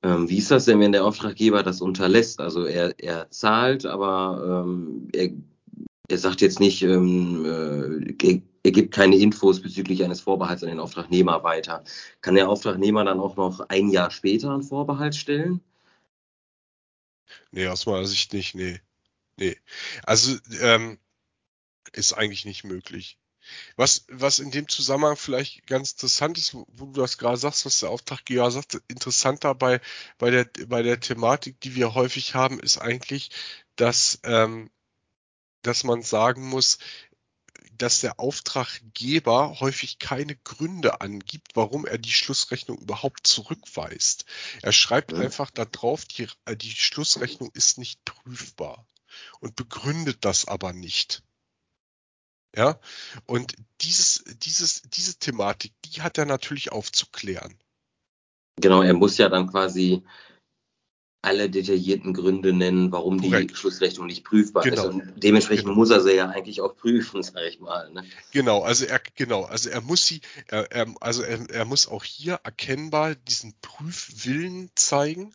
Ähm, 0.04 0.30
wie 0.30 0.40
ist 0.40 0.52
das 0.52 0.66
denn, 0.66 0.80
wenn 0.80 0.92
der 0.92 1.06
Auftraggeber 1.06 1.64
das 1.64 1.82
unterlässt? 1.82 2.42
Also 2.42 2.66
er, 2.66 2.94
er 2.98 3.30
zahlt, 3.32 3.86
aber 3.86 4.66
ähm, 4.66 5.08
er, 5.14 5.30
er 6.10 6.18
sagt 6.18 6.42
jetzt 6.42 6.60
nicht, 6.60 6.82
ähm, 6.84 7.46
äh, 8.22 8.42
er 8.64 8.72
gibt 8.72 8.94
keine 8.94 9.16
Infos 9.16 9.62
bezüglich 9.62 10.04
eines 10.04 10.22
Vorbehalts 10.22 10.64
an 10.64 10.70
den 10.70 10.80
Auftragnehmer 10.80 11.44
weiter. 11.44 11.84
Kann 12.22 12.36
der 12.36 12.50
Auftragnehmer 12.50 13.06
dann 13.06 13.20
auch 13.20 13.38
noch 13.38 13.62
ein 13.70 13.90
Jahr 13.90 14.12
später 14.12 14.52
einen 14.52 14.64
Vorbehalt 14.64 15.16
stellen? 15.16 15.62
Nee, 17.52 17.68
aus 17.68 17.86
meiner 17.86 18.06
Sicht 18.08 18.34
nicht, 18.34 18.56
nee. 18.56 18.80
Nee. 19.38 19.58
Also, 20.04 20.38
ähm, 20.62 21.00
ist 21.94 22.14
eigentlich 22.14 22.46
nicht 22.46 22.64
möglich. 22.64 23.18
Was, 23.76 24.06
was 24.10 24.40
in 24.40 24.52
dem 24.52 24.68
Zusammenhang 24.68 25.18
vielleicht 25.18 25.68
ganz 25.68 25.92
interessant 25.92 26.38
ist, 26.38 26.54
wo, 26.54 26.66
wo 26.72 26.86
du 26.88 27.02
das 27.02 27.18
gerade 27.18 27.38
sagst, 27.38 27.66
was 27.66 27.80
der 27.80 27.90
Auftraggeber 27.90 28.50
sagt, 28.52 28.82
interessant 28.88 29.44
dabei 29.44 29.82
bei 30.18 30.32
der, 30.32 30.50
bei 30.68 30.82
der 30.82 31.00
Thematik, 31.00 31.60
die 31.62 31.76
wir 31.76 31.94
häufig 31.94 32.34
haben, 32.36 32.60
ist 32.60 32.78
eigentlich, 32.80 33.30
dass, 33.76 34.20
ähm, 34.24 34.72
dass 35.62 35.84
man 35.84 36.02
sagen 36.02 36.48
muss, 36.48 36.80
dass 37.78 38.02
der 38.02 38.20
Auftraggeber 38.20 39.60
häufig 39.60 40.00
keine 40.00 40.36
Gründe 40.36 41.02
angibt, 41.02 41.56
warum 41.56 41.86
er 41.86 41.98
die 41.98 42.12
Schlussrechnung 42.12 42.78
überhaupt 42.78 43.28
zurückweist. 43.28 44.26
Er 44.62 44.72
schreibt 44.72 45.12
ja. 45.12 45.20
einfach 45.20 45.52
da 45.52 45.66
drauf, 45.66 46.06
die, 46.06 46.28
die 46.56 46.72
Schlussrechnung 46.72 47.50
ist 47.54 47.78
nicht 47.78 48.04
prüfbar 48.06 48.88
und 49.40 49.56
begründet 49.56 50.20
das 50.22 50.48
aber 50.48 50.74
nicht. 50.74 51.24
Ja, 52.56 52.80
und 53.26 53.56
dieses, 53.82 54.24
dieses, 54.38 54.82
diese 54.84 55.16
Thematik, 55.18 55.74
die 55.84 56.02
hat 56.02 56.18
er 56.18 56.26
natürlich 56.26 56.72
aufzuklären. 56.72 57.60
Genau, 58.58 58.82
er 58.82 58.94
muss 58.94 59.18
ja 59.18 59.28
dann 59.28 59.48
quasi 59.48 60.04
alle 61.26 61.50
detaillierten 61.50 62.14
Gründe 62.14 62.54
nennen, 62.54 62.92
warum 62.92 63.20
Korrekt. 63.20 63.52
die 63.52 63.56
Schlussrechnung 63.56 64.06
nicht 64.06 64.24
prüfbar 64.24 64.64
genau. 64.64 64.84
ist. 64.84 64.88
Und 64.88 65.14
dementsprechend 65.18 65.66
genau. 65.66 65.78
muss 65.78 65.90
er 65.90 66.02
sie 66.02 66.14
ja 66.14 66.30
eigentlich 66.30 66.62
auch 66.62 66.76
prüfen, 66.76 67.24
sage 67.24 67.48
ich 67.48 67.60
mal. 67.60 67.92
Ne? 67.92 68.04
Genau, 68.32 68.62
also 68.62 68.86
er 68.86 69.02
genau, 69.16 69.44
also 69.44 69.70
er 69.70 69.82
muss 69.82 70.06
sie, 70.06 70.22
er, 70.48 70.72
er, 70.72 70.88
also 71.02 71.24
er, 71.24 71.50
er 71.50 71.66
muss 71.66 71.88
auch 71.88 72.04
hier 72.04 72.40
erkennbar 72.44 73.16
diesen 73.16 73.56
Prüfwillen 73.62 74.70
zeigen 74.76 75.34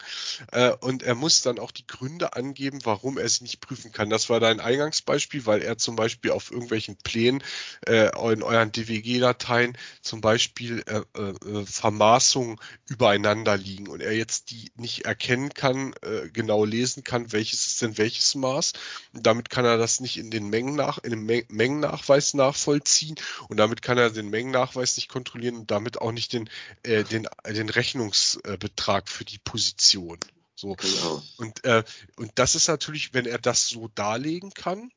äh, 0.53 0.72
und 0.81 1.03
er 1.03 1.16
muss 1.16 1.42
dann 1.42 1.59
auch 1.59 1.72
die 1.72 1.87
Gründe 1.87 2.35
angeben, 2.35 2.81
warum 2.85 3.18
er 3.18 3.29
sie 3.29 3.42
nicht 3.42 3.61
prüfen 3.61 3.90
kann. 3.90 4.11
Das 4.11 4.31
war 4.31 4.38
dein 4.38 4.61
Eingangsbeispiel, 4.61 5.44
weil 5.46 5.62
er 5.62 5.76
zum 5.76 5.96
Beispiel 5.96 6.31
auf 6.31 6.53
irgendwelchen 6.53 6.96
Plänen 6.96 7.42
äh, 7.87 8.11
in 8.33 8.42
euren 8.44 8.70
DWG-Dateien 8.70 9.76
zum 10.03 10.20
Beispiel 10.20 10.85
äh, 10.87 11.00
äh, 11.18 11.66
Vermaßungen 11.66 12.59
übereinander 12.88 13.57
liegen 13.57 13.88
und 13.88 14.00
er 14.00 14.16
jetzt 14.16 14.53
die 14.53 14.70
nicht 14.76 15.05
erkennen 15.05 15.50
kann 15.53 15.80
äh, 16.03 16.29
genau 16.33 16.64
lesen 16.64 17.05
kann, 17.05 17.33
welches 17.33 17.66
ist 17.66 17.83
denn 17.83 17.99
welches 17.99 18.35
Maß. 18.35 18.73
Und 19.12 19.27
damit 19.27 19.51
kann 19.51 19.64
er 19.64 19.79
das 19.79 20.01
nicht 20.01 20.16
in 20.16 20.31
den 20.31 20.49
Mengen 20.49 20.77
nach, 20.77 20.99
in 20.99 21.11
dem 21.11 21.25
Men 21.25 21.45
Mengennachweis 21.49 22.35
nachvollziehen 22.35 23.16
und 23.49 23.57
damit 23.57 23.83
kann 23.83 23.99
er 23.99 24.11
den 24.11 24.31
Mengennachweis 24.31 24.97
nicht 24.97 25.09
kontrollieren 25.09 25.57
und 25.57 25.71
damit 25.71 26.01
auch 26.01 26.12
nicht 26.12 26.33
den, 26.33 26.49
äh, 26.83 27.05
den, 27.05 27.29
den 27.47 27.69
Rechnungsbetrag 27.69 29.09
für 29.09 29.25
die 29.25 29.38
Position. 29.38 30.19
So. 30.55 30.75
Genau. 30.75 31.23
Und, 31.38 31.64
äh, 31.64 31.85
und 32.16 32.33
das 32.35 32.55
ist 32.55 32.69
natürlich, 32.69 33.14
wenn 33.14 33.27
er 33.27 33.38
das 33.38 33.69
so 33.69 33.88
darlegen 33.95 34.53
kann, 34.53 34.90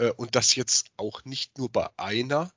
äh, 0.00 0.10
und 0.12 0.34
das 0.34 0.54
jetzt 0.54 0.90
auch 0.96 1.24
nicht 1.24 1.58
nur 1.58 1.70
bei 1.70 1.88
einer 1.96 2.50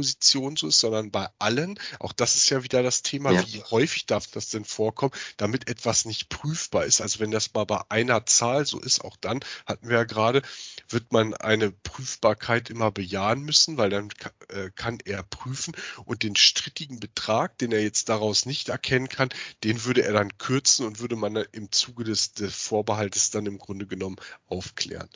Position 0.00 0.56
so 0.56 0.68
ist, 0.68 0.80
sondern 0.80 1.10
bei 1.10 1.28
allen. 1.38 1.78
Auch 1.98 2.14
das 2.14 2.34
ist 2.34 2.48
ja 2.48 2.64
wieder 2.64 2.82
das 2.82 3.02
Thema, 3.02 3.32
ja. 3.32 3.46
wie 3.46 3.62
häufig 3.64 4.06
darf 4.06 4.28
das 4.28 4.48
denn 4.48 4.64
vorkommen, 4.64 5.12
damit 5.36 5.68
etwas 5.68 6.06
nicht 6.06 6.30
prüfbar 6.30 6.86
ist. 6.86 7.02
Also 7.02 7.20
wenn 7.20 7.30
das 7.30 7.52
mal 7.52 7.66
bei 7.66 7.82
einer 7.90 8.24
Zahl 8.24 8.64
so 8.64 8.80
ist, 8.80 9.04
auch 9.04 9.16
dann 9.20 9.40
hatten 9.66 9.90
wir 9.90 9.98
ja 9.98 10.04
gerade, 10.04 10.40
wird 10.88 11.12
man 11.12 11.34
eine 11.34 11.70
Prüfbarkeit 11.70 12.70
immer 12.70 12.90
bejahen 12.90 13.42
müssen, 13.42 13.76
weil 13.76 13.90
dann 13.90 14.08
äh, 14.48 14.70
kann 14.74 15.00
er 15.04 15.22
prüfen 15.22 15.74
und 16.06 16.22
den 16.22 16.34
strittigen 16.34 16.98
Betrag, 16.98 17.58
den 17.58 17.70
er 17.70 17.82
jetzt 17.82 18.08
daraus 18.08 18.46
nicht 18.46 18.70
erkennen 18.70 19.10
kann, 19.10 19.28
den 19.64 19.84
würde 19.84 20.02
er 20.02 20.14
dann 20.14 20.38
kürzen 20.38 20.86
und 20.86 21.00
würde 21.00 21.16
man 21.16 21.36
im 21.52 21.70
Zuge 21.72 22.04
des, 22.04 22.32
des 22.32 22.54
Vorbehaltes 22.54 23.30
dann 23.30 23.44
im 23.44 23.58
Grunde 23.58 23.86
genommen 23.86 24.16
aufklären. 24.46 25.10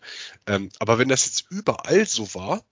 Ähm, 0.46 0.68
aber 0.78 0.98
wenn 0.98 1.08
das 1.08 1.24
jetzt 1.24 1.46
überall 1.48 2.04
so 2.04 2.34
war, 2.34 2.62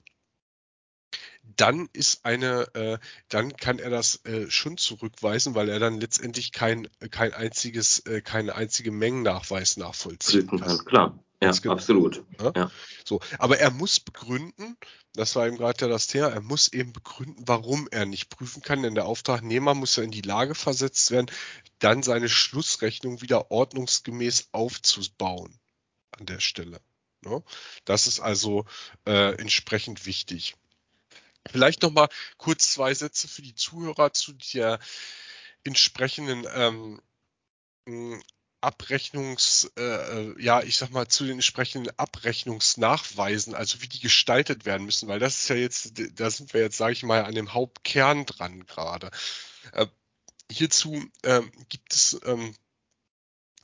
dann 1.43 1.89
ist 1.93 2.25
eine, 2.25 2.75
äh, 2.75 2.99
dann 3.29 3.57
kann 3.57 3.79
er 3.79 3.91
das 3.91 4.25
äh, 4.25 4.51
schon 4.51 4.77
zurückweisen, 4.77 5.55
weil 5.55 5.69
er 5.69 5.79
dann 5.79 6.01
letztendlich 6.01 6.53
kein, 6.53 6.89
kein 7.11 7.33
einziges, 7.33 8.01
äh, 8.01 8.21
keine 8.21 8.55
einzige 8.55 8.91
Mengennachweis 8.91 9.77
nachvollziehen 9.77 10.47
kann. 10.47 10.61
kann. 10.61 10.85
Klar, 10.85 11.19
ja, 11.43 11.51
genau. 11.51 11.75
absolut. 11.75 12.25
Ja? 12.41 12.53
ja? 12.55 12.71
So, 13.05 13.21
aber 13.39 13.59
er 13.59 13.71
muss 13.71 14.01
begründen, 14.01 14.77
das 15.15 15.35
war 15.35 15.47
eben 15.47 15.57
gerade 15.57 15.85
ja 15.85 15.89
das 15.91 16.07
Thema, 16.07 16.29
er 16.29 16.41
muss 16.41 16.73
eben 16.73 16.93
begründen, 16.93 17.43
warum 17.47 17.89
er 17.91 18.07
nicht 18.07 18.31
prüfen 18.31 18.63
kann, 18.63 18.83
denn 18.83 18.95
der 18.95 19.07
Auftragnehmer 19.07 19.75
muss 19.75 19.97
ja 19.97 20.05
in 20.05 20.13
die 20.13 20.23
Lage 20.23 20.55
versetzt 20.55 21.11
werden, 21.11 21.31
dann 21.81 22.03
seine 22.03 22.29
Schlussrechnung 22.29 23.21
wieder 23.21 23.51
ordnungsgemäß 23.51 24.51
aufzubauen 24.53 25.59
an 26.13 26.27
der 26.27 26.41
Stelle. 26.41 26.81
Ne? 27.25 27.43
Das 27.85 28.07
ist 28.07 28.21
also 28.21 28.65
äh, 29.07 29.35
entsprechend 29.35 30.07
wichtig. 30.07 30.55
Vielleicht 31.51 31.83
noch 31.83 31.91
mal 31.91 32.09
kurz 32.37 32.73
zwei 32.73 32.95
Sätze 32.95 33.29
für 33.29 33.43
die 33.43 33.55
Zuhörer 33.55 34.13
zu 34.13 34.33
der 34.33 34.79
entsprechenden 35.65 36.47
ähm, 36.55 38.23
Abrechnungs, 38.63 39.73
äh, 39.77 39.83
äh, 39.83 40.41
ja, 40.41 40.63
ich 40.63 40.77
sag 40.77 40.91
mal, 40.91 41.09
zu 41.09 41.25
den 41.25 41.35
entsprechenden 41.35 41.93
Abrechnungsnachweisen, 41.99 43.57
also 43.57 43.83
wie 43.83 43.89
die 43.89 43.99
gestaltet 43.99 44.65
werden 44.65 44.85
müssen, 44.85 45.09
weil 45.09 45.19
das 45.19 45.43
ist 45.43 45.49
ja 45.49 45.57
jetzt, 45.57 45.95
da 46.15 46.31
sind 46.31 46.55
wir 46.55 46.61
jetzt, 46.61 46.77
sage 46.77 46.93
ich 46.93 47.03
mal, 47.03 47.25
an 47.25 47.35
dem 47.35 47.55
Hauptkern 47.55 48.25
dran 48.25 48.65
gerade. 48.65 49.11
Äh, 49.73 49.87
hierzu 50.49 51.05
äh, 51.23 51.43
gibt 51.69 51.93
es 51.93 52.21
ähm, 52.25 52.55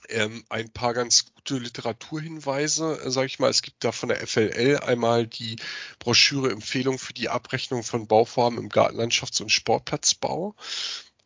ähm, 0.08 0.44
ein 0.48 0.70
paar 0.70 0.94
ganz 0.94 1.26
gute 1.34 1.58
Literaturhinweise, 1.58 3.00
äh, 3.04 3.10
sage 3.10 3.26
ich 3.26 3.38
mal. 3.38 3.50
Es 3.50 3.62
gibt 3.62 3.84
da 3.84 3.92
von 3.92 4.08
der 4.08 4.26
FLL 4.26 4.78
einmal 4.78 5.26
die 5.26 5.56
Broschüre 5.98 6.50
Empfehlung 6.50 6.98
für 6.98 7.14
die 7.14 7.28
Abrechnung 7.28 7.82
von 7.82 8.06
Bauvorhaben 8.06 8.58
im 8.58 8.68
Gartenlandschafts- 8.68 9.42
und 9.42 9.50
Sportplatzbau. 9.50 10.54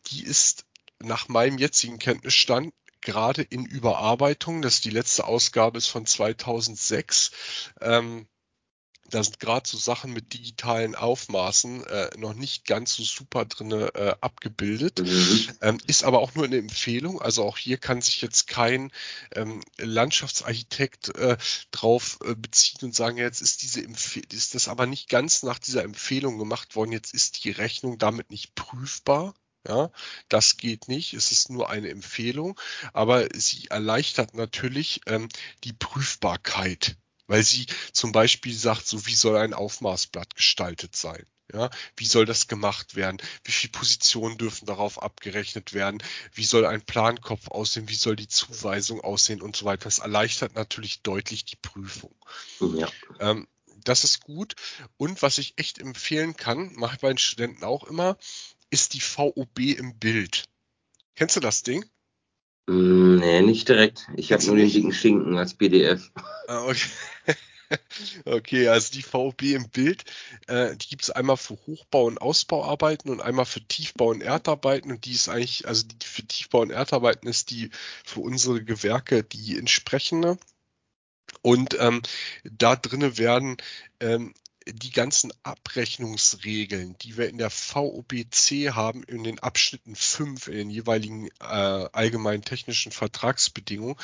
Die 0.08 0.24
ist 0.24 0.64
nach 0.98 1.28
meinem 1.28 1.58
jetzigen 1.58 1.98
Kenntnisstand 1.98 2.72
gerade 3.00 3.42
in 3.42 3.66
Überarbeitung. 3.66 4.62
Das 4.62 4.74
ist 4.74 4.84
die 4.84 4.90
letzte 4.90 5.24
Ausgabe 5.24 5.78
ist 5.78 5.88
von 5.88 6.06
2006. 6.06 7.32
Ähm, 7.80 8.26
da 9.10 9.22
sind 9.22 9.40
gerade 9.40 9.68
so 9.68 9.76
Sachen 9.76 10.12
mit 10.12 10.32
digitalen 10.32 10.94
Aufmaßen 10.94 11.84
äh, 11.84 12.10
noch 12.16 12.34
nicht 12.34 12.66
ganz 12.66 12.94
so 12.94 13.02
super 13.02 13.44
drinne 13.44 13.94
äh, 13.94 14.14
abgebildet. 14.20 15.00
Mhm. 15.00 15.48
Ähm, 15.60 15.78
ist 15.86 16.04
aber 16.04 16.20
auch 16.20 16.34
nur 16.34 16.44
eine 16.44 16.56
Empfehlung. 16.56 17.20
Also 17.20 17.44
auch 17.44 17.58
hier 17.58 17.78
kann 17.78 18.00
sich 18.00 18.22
jetzt 18.22 18.46
kein 18.46 18.90
ähm, 19.34 19.60
Landschaftsarchitekt 19.78 21.14
äh, 21.16 21.36
drauf 21.70 22.18
äh, 22.24 22.34
beziehen 22.34 22.80
und 22.82 22.94
sagen, 22.94 23.18
jetzt 23.18 23.42
ist 23.42 23.62
diese 23.62 23.84
Empfe 23.84 24.22
ist 24.32 24.54
das 24.54 24.68
aber 24.68 24.86
nicht 24.86 25.08
ganz 25.08 25.42
nach 25.42 25.58
dieser 25.58 25.82
Empfehlung 25.82 26.38
gemacht 26.38 26.74
worden. 26.74 26.92
Jetzt 26.92 27.12
ist 27.12 27.44
die 27.44 27.50
Rechnung 27.50 27.98
damit 27.98 28.30
nicht 28.30 28.54
prüfbar. 28.54 29.34
Ja, 29.68 29.92
das 30.28 30.56
geht 30.56 30.88
nicht. 30.88 31.14
Es 31.14 31.30
ist 31.30 31.48
nur 31.48 31.70
eine 31.70 31.88
Empfehlung, 31.90 32.58
aber 32.92 33.28
sie 33.32 33.68
erleichtert 33.68 34.34
natürlich 34.34 35.02
ähm, 35.06 35.28
die 35.62 35.72
Prüfbarkeit 35.72 36.96
weil 37.26 37.42
sie 37.42 37.66
zum 37.92 38.12
Beispiel 38.12 38.54
sagt, 38.54 38.86
so 38.86 39.06
wie 39.06 39.14
soll 39.14 39.36
ein 39.36 39.54
Aufmaßblatt 39.54 40.34
gestaltet 40.34 40.96
sein? 40.96 41.26
Ja, 41.52 41.68
wie 41.96 42.06
soll 42.06 42.24
das 42.24 42.48
gemacht 42.48 42.94
werden? 42.94 43.20
Wie 43.44 43.52
viele 43.52 43.72
Positionen 43.72 44.38
dürfen 44.38 44.64
darauf 44.64 45.02
abgerechnet 45.02 45.74
werden? 45.74 46.02
Wie 46.32 46.44
soll 46.44 46.64
ein 46.64 46.80
Plankopf 46.80 47.48
aussehen? 47.48 47.88
Wie 47.88 47.94
soll 47.94 48.16
die 48.16 48.28
Zuweisung 48.28 49.02
aussehen 49.02 49.42
und 49.42 49.54
so 49.54 49.66
weiter? 49.66 49.84
Das 49.84 49.98
erleichtert 49.98 50.54
natürlich 50.54 51.02
deutlich 51.02 51.44
die 51.44 51.56
Prüfung. 51.56 52.14
Ja. 52.60 52.90
Ähm, 53.20 53.46
das 53.84 54.04
ist 54.04 54.20
gut. 54.20 54.54
Und 54.96 55.20
was 55.20 55.38
ich 55.38 55.58
echt 55.58 55.78
empfehlen 55.78 56.36
kann, 56.36 56.72
mache 56.74 56.94
ich 56.94 57.00
bei 57.00 57.08
den 57.08 57.18
Studenten 57.18 57.64
auch 57.64 57.84
immer, 57.84 58.16
ist 58.70 58.94
die 58.94 59.00
VOB 59.00 59.58
im 59.58 59.98
Bild. 59.98 60.44
Kennst 61.14 61.36
du 61.36 61.40
das 61.40 61.62
Ding? 61.62 61.84
Mm, 62.66 63.16
nee, 63.16 63.42
nicht 63.42 63.68
direkt. 63.68 64.08
Ich 64.16 64.32
habe 64.32 64.44
nur 64.44 64.56
den 64.56 64.70
dicken 64.70 64.92
Schinken 64.92 65.36
als 65.36 65.54
PDF. 65.54 66.10
Ah, 66.46 66.64
okay. 66.64 66.90
okay, 68.24 68.68
also 68.68 68.92
die 68.92 69.02
VOB 69.02 69.42
im 69.54 69.68
Bild, 69.68 70.04
äh, 70.46 70.76
die 70.76 70.88
gibt 70.88 71.02
es 71.02 71.10
einmal 71.10 71.36
für 71.36 71.54
Hochbau- 71.66 72.06
und 72.06 72.20
Ausbauarbeiten 72.20 73.10
und 73.10 73.20
einmal 73.20 73.46
für 73.46 73.60
Tiefbau- 73.60 74.10
und 74.10 74.22
Erdarbeiten. 74.22 74.90
Und 74.90 75.04
die 75.06 75.12
ist 75.12 75.28
eigentlich, 75.28 75.66
also 75.66 75.86
die 75.86 76.06
für 76.06 76.22
Tiefbau- 76.22 76.62
und 76.62 76.70
Erdarbeiten 76.70 77.28
ist 77.28 77.50
die 77.50 77.70
für 78.04 78.20
unsere 78.20 78.62
Gewerke 78.62 79.24
die 79.24 79.58
entsprechende. 79.58 80.38
Und 81.40 81.76
ähm, 81.80 82.02
da 82.44 82.76
drinnen 82.76 83.18
werden 83.18 83.56
ähm, 84.00 84.34
die 84.66 84.90
ganzen 84.90 85.32
Abrechnungsregeln, 85.42 86.96
die 87.02 87.16
wir 87.16 87.28
in 87.28 87.38
der 87.38 87.50
VOBC 87.50 88.72
haben, 88.74 89.02
in 89.04 89.24
den 89.24 89.38
Abschnitten 89.38 89.94
5, 89.94 90.48
in 90.48 90.54
den 90.54 90.70
jeweiligen 90.70 91.28
äh, 91.40 91.44
allgemeinen 91.44 92.44
technischen 92.44 92.92
Vertragsbedingungen, 92.92 93.96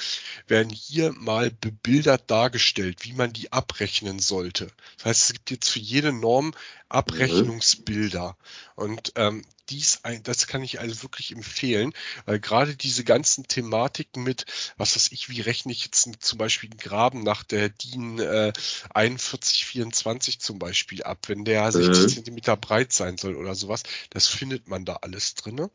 werden 0.46 0.70
hier 0.70 1.12
mal 1.12 1.50
bebildert 1.50 2.30
dargestellt, 2.30 3.04
wie 3.04 3.12
man 3.12 3.32
die 3.32 3.52
abrechnen 3.52 4.18
sollte. 4.18 4.70
Das 4.96 5.06
heißt, 5.06 5.22
es 5.22 5.32
gibt 5.34 5.50
jetzt 5.50 5.70
für 5.70 5.80
jede 5.80 6.12
Norm 6.12 6.54
Abrechnungsbilder. 6.88 8.36
Und 8.74 9.12
ähm, 9.16 9.44
dies 9.70 10.04
ein, 10.04 10.22
das 10.22 10.46
kann 10.46 10.62
ich 10.62 10.80
also 10.80 11.02
wirklich 11.02 11.32
empfehlen, 11.32 11.92
weil 12.24 12.40
gerade 12.40 12.76
diese 12.76 13.04
ganzen 13.04 13.46
Thematiken 13.46 14.22
mit, 14.22 14.46
was 14.76 14.96
weiß 14.96 15.12
ich, 15.12 15.28
wie 15.28 15.40
rechne 15.40 15.72
ich 15.72 15.84
jetzt 15.84 16.08
zum 16.20 16.38
Beispiel 16.38 16.70
einen 16.70 16.78
Graben 16.78 17.22
nach 17.22 17.44
der 17.44 17.68
DIN 17.68 18.18
äh, 18.18 18.52
4124 18.94 20.40
zum 20.40 20.58
Beispiel 20.58 21.02
ab, 21.02 21.28
wenn 21.28 21.44
der 21.44 21.70
60 21.70 22.02
mhm. 22.02 22.08
Zentimeter 22.08 22.56
breit 22.56 22.92
sein 22.92 23.18
soll 23.18 23.36
oder 23.36 23.54
sowas, 23.54 23.82
das 24.10 24.26
findet 24.26 24.68
man 24.68 24.84
da 24.84 24.96
alles 25.02 25.34
drinne. 25.34 25.70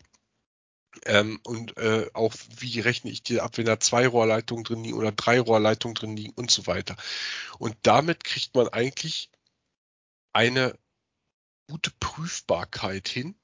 Ähm, 1.06 1.40
und 1.44 1.76
äh, 1.78 2.10
auch 2.14 2.34
wie 2.58 2.80
rechne 2.80 3.10
ich 3.10 3.24
dir 3.24 3.44
ab, 3.44 3.58
wenn 3.58 3.66
da 3.66 3.80
zwei 3.80 4.08
Rohrleitungen 4.08 4.64
drin 4.64 4.84
liegen 4.84 4.98
oder 4.98 5.12
drei 5.12 5.40
Rohrleitungen 5.40 5.96
drin 5.96 6.16
liegen 6.16 6.34
und 6.36 6.52
so 6.52 6.68
weiter. 6.68 6.96
Und 7.58 7.76
damit 7.82 8.24
kriegt 8.24 8.56
man 8.56 8.68
eigentlich 8.68 9.32
eine 10.34 10.78
gute 11.68 11.92
Prüfbarkeit 12.00 13.08
hin, 13.08 13.36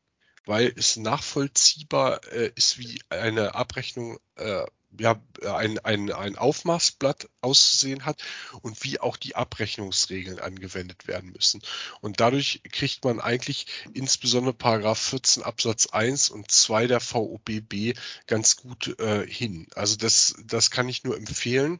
weil 0.49 0.73
es 0.75 0.97
nachvollziehbar 0.97 2.23
äh, 2.31 2.51
ist, 2.55 2.79
wie 2.79 2.99
eine 3.09 3.53
Abrechnung, 3.53 4.17
äh, 4.35 4.65
ja, 4.99 5.21
ein, 5.45 5.77
ein, 5.77 6.11
ein 6.11 6.35
Aufmaßblatt 6.35 7.29
auszusehen 7.41 8.03
hat 8.03 8.23
und 8.63 8.83
wie 8.83 8.99
auch 8.99 9.15
die 9.17 9.35
Abrechnungsregeln 9.35 10.39
angewendet 10.39 11.07
werden 11.07 11.31
müssen. 11.33 11.61
Und 12.01 12.19
dadurch 12.19 12.63
kriegt 12.71 13.05
man 13.05 13.21
eigentlich 13.21 13.67
insbesondere 13.93 14.55
Paragraph 14.55 14.97
14 14.97 15.43
Absatz 15.43 15.85
1 15.85 16.29
und 16.31 16.49
2 16.49 16.87
der 16.87 16.99
VOBB 16.99 17.95
ganz 18.25 18.55
gut 18.55 18.99
äh, 18.99 19.27
hin. 19.27 19.67
Also 19.75 19.97
das, 19.97 20.33
das 20.45 20.71
kann 20.71 20.89
ich 20.89 21.03
nur 21.03 21.15
empfehlen 21.15 21.79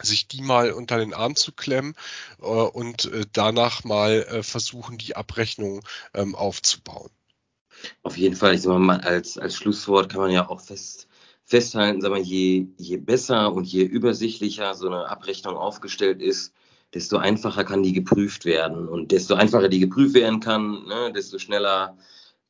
sich 0.00 0.26
die 0.26 0.42
mal 0.42 0.72
unter 0.72 0.98
den 0.98 1.14
Arm 1.14 1.36
zu 1.36 1.52
klemmen 1.52 1.94
äh, 2.40 2.44
und 2.44 3.04
äh, 3.04 3.24
danach 3.32 3.84
mal 3.84 4.22
äh, 4.22 4.42
versuchen, 4.42 4.98
die 4.98 5.14
Abrechnung 5.14 5.84
ähm, 6.12 6.34
aufzubauen. 6.34 7.10
Auf 8.02 8.16
jeden 8.16 8.36
Fall, 8.36 8.54
ich 8.54 8.62
sag 8.62 8.78
mal, 8.78 9.00
als, 9.00 9.38
als 9.38 9.56
Schlusswort 9.56 10.10
kann 10.10 10.20
man 10.20 10.30
ja 10.30 10.48
auch 10.48 10.60
fest, 10.60 11.08
festhalten, 11.44 12.00
sag 12.00 12.10
mal, 12.10 12.20
je, 12.20 12.66
je 12.78 12.96
besser 12.96 13.52
und 13.52 13.64
je 13.64 13.82
übersichtlicher 13.82 14.74
so 14.74 14.86
eine 14.86 15.08
Abrechnung 15.08 15.56
aufgestellt 15.56 16.22
ist, 16.22 16.54
desto 16.94 17.16
einfacher 17.18 17.64
kann 17.64 17.82
die 17.82 17.92
geprüft 17.92 18.44
werden. 18.44 18.88
Und 18.88 19.12
desto 19.12 19.34
einfacher 19.34 19.68
die 19.68 19.80
geprüft 19.80 20.14
werden 20.14 20.40
kann, 20.40 20.84
ne, 20.86 21.12
desto 21.12 21.38
schneller 21.38 21.96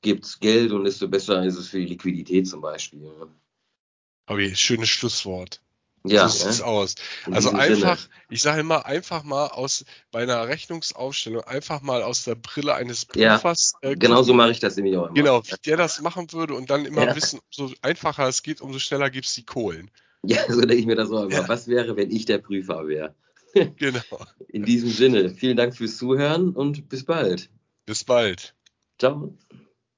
gibt 0.01 0.25
es 0.25 0.41
Geld 0.41 0.73
und 0.73 0.85
desto 0.85 1.09
besser 1.09 1.45
ist 1.45 1.57
es 1.57 1.69
für 1.69 1.79
die 1.79 1.87
Liquidität 1.87 2.49
zum 2.49 2.61
Beispiel. 2.61 3.01
Ne? 3.01 3.29
Okay, 4.27 4.55
schönes 4.55 4.89
Schlusswort. 4.89 5.63
Ja, 6.05 6.29
so 6.29 6.45
sieht's 6.45 6.59
ne? 6.59 6.67
aus. 6.67 6.95
also 7.31 7.51
einfach, 7.51 7.99
Sinne. 7.99 8.15
ich 8.31 8.43
sage 8.43 8.61
immer, 8.61 8.87
einfach 8.87 9.23
mal 9.23 9.49
aus 9.49 9.85
bei 10.11 10.23
einer 10.23 10.49
Rechnungsaufstellung 10.49 11.43
einfach 11.45 11.81
mal 11.81 12.03
aus 12.03 12.25
der 12.25 12.35
Brille 12.35 12.75
eines 12.75 13.05
Prüfers. 13.05 13.75
Ja, 13.83 13.91
äh, 13.91 13.97
genau 13.97 14.23
so 14.23 14.35
mache 14.35 14.51
ich 14.51 14.61
das 14.61 14.77
nämlich 14.77 14.97
auch 14.97 15.07
immer. 15.07 15.15
Genau, 15.15 15.45
wie 15.45 15.55
der 15.65 15.77
das 15.77 16.01
machen 16.01 16.33
würde 16.33 16.55
und 16.55 16.71
dann 16.71 16.85
immer 16.87 17.07
ja. 17.07 17.17
wissen, 17.17 17.41
so 17.51 17.71
einfacher 17.83 18.27
es 18.27 18.43
geht, 18.43 18.61
umso 18.61 18.79
schneller 18.79 19.11
gibt's 19.11 19.35
die 19.35 19.45
Kohlen. 19.45 19.91
Ja, 20.25 20.41
so 20.49 20.61
denke 20.61 20.77
ich 20.77 20.87
mir 20.87 20.97
das 20.97 21.11
auch 21.11 21.25
immer. 21.25 21.33
Ja. 21.33 21.49
Was 21.49 21.69
wäre, 21.69 21.97
wenn 21.97 22.11
ich 22.11 22.25
der 22.25 22.39
Prüfer 22.39 22.87
wäre? 22.89 23.15
genau. 23.77 24.01
In 24.49 24.65
diesem 24.65 24.91
Sinne, 24.91 25.31
vielen 25.31 25.57
Dank 25.57 25.77
fürs 25.77 25.99
Zuhören 25.99 26.51
und 26.51 26.89
bis 26.89 27.05
bald. 27.05 27.51
Bis 27.87 28.05
bald. 28.05 28.55
Ciao. 28.99 29.37